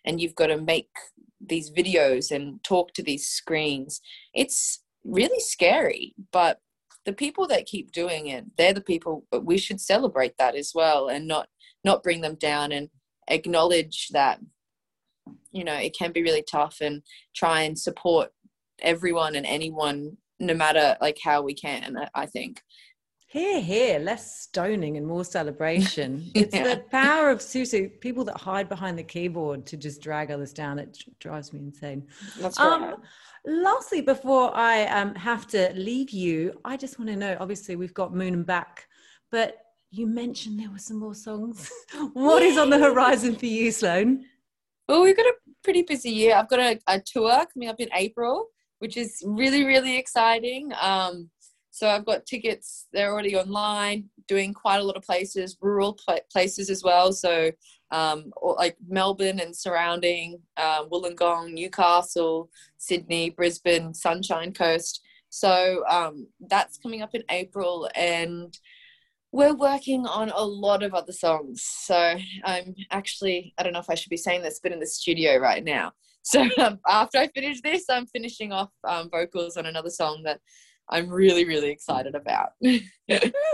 and 0.05 0.21
you've 0.21 0.35
got 0.35 0.47
to 0.47 0.61
make 0.61 0.89
these 1.45 1.69
videos 1.69 2.31
and 2.31 2.63
talk 2.63 2.93
to 2.93 3.03
these 3.03 3.27
screens 3.27 4.01
it's 4.33 4.79
really 5.07 5.39
scary. 5.39 6.13
But 6.31 6.59
the 7.07 7.13
people 7.13 7.47
that 7.47 7.65
keep 7.65 7.91
doing 7.93 8.27
it 8.27 8.45
they're 8.57 8.73
the 8.73 8.81
people 8.81 9.25
but 9.31 9.45
we 9.45 9.57
should 9.57 9.79
celebrate 9.79 10.37
that 10.37 10.55
as 10.55 10.73
well 10.75 11.07
and 11.07 11.25
not 11.25 11.47
not 11.85 12.03
bring 12.03 12.19
them 12.19 12.35
down 12.35 12.71
and 12.73 12.89
acknowledge 13.29 14.09
that 14.09 14.39
you 15.51 15.63
know 15.63 15.73
it 15.73 15.95
can 15.97 16.11
be 16.11 16.21
really 16.21 16.43
tough 16.43 16.77
and 16.81 17.01
try 17.33 17.61
and 17.61 17.79
support 17.79 18.29
everyone 18.81 19.35
and 19.35 19.45
anyone 19.45 20.17
no 20.39 20.53
matter 20.53 20.97
like 21.01 21.17
how 21.23 21.41
we 21.41 21.55
can 21.55 21.97
i 22.13 22.25
think. 22.25 22.61
Here 23.29 23.59
here 23.59 23.99
less 23.99 24.39
stoning 24.39 24.95
and 24.95 25.05
more 25.05 25.25
celebration. 25.25 26.31
It's 26.33 26.55
yeah. 26.55 26.63
the 26.63 26.77
power 26.91 27.29
of 27.29 27.39
susu 27.39 27.99
people 27.99 28.23
that 28.23 28.37
hide 28.37 28.69
behind 28.69 28.97
the 28.97 29.03
keyboard 29.03 29.65
to 29.65 29.75
just 29.75 30.01
drag 30.01 30.31
others 30.31 30.53
down 30.53 30.79
it 30.79 30.97
drives 31.19 31.51
me 31.51 31.59
insane. 31.59 32.07
That's 32.39 32.57
right. 32.57 32.93
um, 32.93 33.01
lastly 33.47 34.01
before 34.01 34.55
i 34.55 34.85
um, 34.87 35.15
have 35.15 35.47
to 35.47 35.71
leave 35.73 36.09
you 36.09 36.53
i 36.65 36.75
just 36.75 36.99
want 36.99 37.09
to 37.09 37.15
know 37.15 37.35
obviously 37.39 37.75
we've 37.75 37.93
got 37.93 38.13
moon 38.13 38.33
and 38.33 38.45
back 38.45 38.87
but 39.31 39.57
you 39.89 40.05
mentioned 40.05 40.59
there 40.59 40.69
were 40.69 40.77
some 40.77 40.99
more 40.99 41.15
songs 41.15 41.71
What 42.13 42.43
Yay. 42.43 42.49
is 42.49 42.57
on 42.57 42.69
the 42.69 42.77
horizon 42.77 43.35
for 43.35 43.45
you 43.45 43.71
sloan 43.71 44.25
well 44.89 45.01
we've 45.01 45.15
got 45.15 45.25
a 45.25 45.33
pretty 45.63 45.83
busy 45.83 46.09
year 46.09 46.35
i've 46.35 46.49
got 46.49 46.59
a, 46.59 46.79
a 46.87 46.99
tour 46.99 47.45
coming 47.53 47.69
up 47.69 47.79
in 47.79 47.89
april 47.93 48.49
which 48.79 48.97
is 48.97 49.23
really 49.25 49.63
really 49.63 49.97
exciting. 49.97 50.71
Um, 50.79 51.29
so 51.77 51.87
I've 51.87 52.05
got 52.05 52.25
tickets; 52.25 52.87
they're 52.91 53.11
already 53.13 53.35
online, 53.35 54.09
doing 54.27 54.51
quite 54.51 54.77
a 54.79 54.83
lot 54.83 54.97
of 54.97 55.03
places, 55.03 55.57
rural 55.61 55.93
pl- 55.93 56.21
places 56.31 56.71
as 56.71 56.83
well. 56.83 57.13
So 57.13 57.51
um, 57.91 58.31
like 58.41 58.75
Melbourne 58.87 59.39
and 59.39 59.55
surrounding, 59.55 60.41
uh, 60.57 60.85
Wollongong, 60.85 61.53
Newcastle, 61.53 62.49
Sydney, 62.79 63.29
Brisbane, 63.29 63.93
Sunshine 63.93 64.53
Coast. 64.53 65.01
So 65.29 65.83
um, 65.87 66.25
that's 66.39 66.79
coming 66.79 67.03
up 67.03 67.13
in 67.13 67.21
April, 67.29 67.87
and 67.93 68.57
we're 69.31 69.53
working 69.53 70.07
on 70.07 70.29
a 70.29 70.43
lot 70.43 70.81
of 70.81 70.95
other 70.95 71.11
songs. 71.11 71.61
So 71.61 72.15
I'm 72.43 72.73
actually, 72.89 73.53
I 73.59 73.61
don't 73.61 73.73
know 73.73 73.79
if 73.79 73.89
I 73.91 73.93
should 73.93 74.09
be 74.09 74.17
saying 74.17 74.41
this, 74.41 74.59
but 74.63 74.71
in 74.71 74.79
the 74.79 74.87
studio 74.87 75.37
right 75.37 75.63
now. 75.63 75.91
So 76.23 76.41
um, 76.57 76.79
after 76.87 77.19
I 77.19 77.27
finish 77.27 77.61
this, 77.61 77.85
I'm 77.87 78.07
finishing 78.07 78.51
off 78.51 78.71
um, 78.83 79.11
vocals 79.11 79.57
on 79.57 79.67
another 79.67 79.91
song 79.91 80.23
that 80.23 80.39
I'm 80.89 81.09
really, 81.09 81.45
really 81.45 81.69
excited 81.69 82.15
about. 82.15 82.51
I'm 82.63 82.81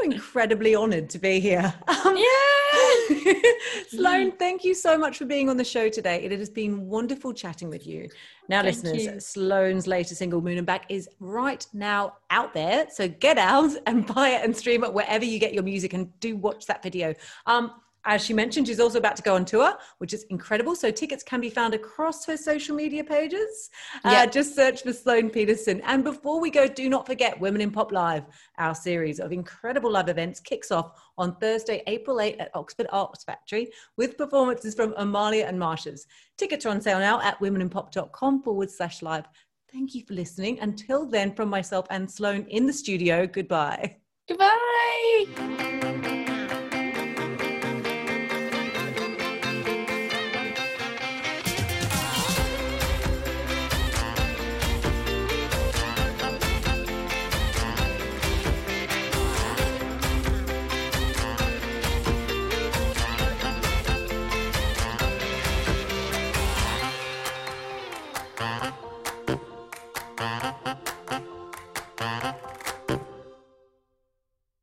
incredibly 0.04 0.76
honored 0.76 1.10
to 1.12 1.19
be 1.19 1.39
here. 1.39 1.74
Um, 1.88 2.15
yeah. 2.15 3.34
Sloan, 3.89 4.32
thank 4.34 4.63
you 4.63 4.74
so 4.74 4.98
much 4.98 5.17
for 5.17 5.26
being 5.26 5.50
on 5.50 5.58
the 5.58 5.63
show 5.63 5.89
today. 5.89 6.24
It 6.24 6.32
has 6.32 6.50
been 6.50 6.86
wonderful 6.86 7.34
chatting 7.34 7.69
with 7.69 7.88
you. 7.88 8.10
Now, 8.50 8.62
thank 8.62 8.84
listeners, 8.84 9.06
you. 9.06 9.19
Sloan's 9.19 9.88
latest 9.88 10.19
single, 10.19 10.41
Moon 10.41 10.58
and 10.58 10.67
Back, 10.67 10.86
is 10.89 11.10
right 11.19 11.65
now 11.74 12.13
out 12.30 12.54
there. 12.54 12.88
So 12.91 13.08
get 13.08 13.38
out 13.38 13.72
and 13.88 14.06
buy 14.15 14.30
it 14.30 14.43
and 14.43 14.56
stream 14.56 14.84
it 14.84 14.93
wherever 14.93 15.26
you 15.26 15.39
get 15.39 15.54
your 15.54 15.63
music 15.63 15.93
and 15.93 16.17
do 16.19 16.36
watch 16.36 16.67
that 16.67 16.84
video. 16.84 17.13
Um, 17.48 17.72
as 18.06 18.24
she 18.24 18.34
mentioned, 18.34 18.68
she's 18.68 18.80
also 18.80 18.98
about 18.98 19.16
to 19.16 19.24
go 19.24 19.36
on 19.36 19.46
tour, 19.46 19.74
which 20.00 20.13
is 20.13 20.24
incredible. 20.24 20.76
So 20.76 20.92
tickets 20.92 21.24
can 21.24 21.39
be 21.39 21.50
found 21.50 21.74
across 21.74 22.26
her 22.26 22.36
social 22.36 22.76
media 22.76 23.04
pages. 23.04 23.70
Uh, 24.04 24.28
just 24.28 24.56
search 24.56 24.84
for 24.84 24.92
Sloan 24.92 25.30
Peterson. 25.30 25.82
And 25.82 26.04
before 26.04 26.42
we 26.42 26.50
go, 26.50 26.68
do 26.68 26.89
not 26.89 27.06
forget 27.06 27.39
Women 27.39 27.62
in 27.62 27.72
Pop 27.72 27.92
Live, 27.92 28.26
our 28.58 28.76
series 28.76 29.20
of 29.20 29.32
incredible 29.32 29.92
live 29.92 30.10
events 30.10 30.39
kicks 30.39 30.72
off 30.72 31.00
on 31.18 31.36
Thursday, 31.38 31.82
April 31.88 32.20
8 32.20 32.38
at 32.39 32.52
Oxford 32.56 32.88
Arts 32.92 33.24
Factory 33.24 33.72
with 33.98 34.18
performances 34.18 34.76
from 34.76 34.94
Amalia 34.98 35.46
and 35.46 35.58
Marshes. 35.58 36.06
Tickets 36.38 36.66
are 36.66 36.70
on 36.70 36.82
sale 36.82 37.00
now 37.00 37.22
at 37.22 37.39
womeninpop.com 37.39 38.44
forward 38.44 38.70
slash 38.70 39.02
live. 39.02 39.26
Thank 39.72 39.96
you 39.96 40.04
for 40.06 40.13
listening. 40.13 40.60
Until 40.60 41.06
then, 41.06 41.34
from 41.34 41.50
myself 41.50 41.88
and 41.89 42.10
Sloan 42.10 42.46
in 42.50 42.66
the 42.68 42.74
studio, 42.74 43.26
goodbye. 43.26 43.98
Goodbye. 44.28 46.23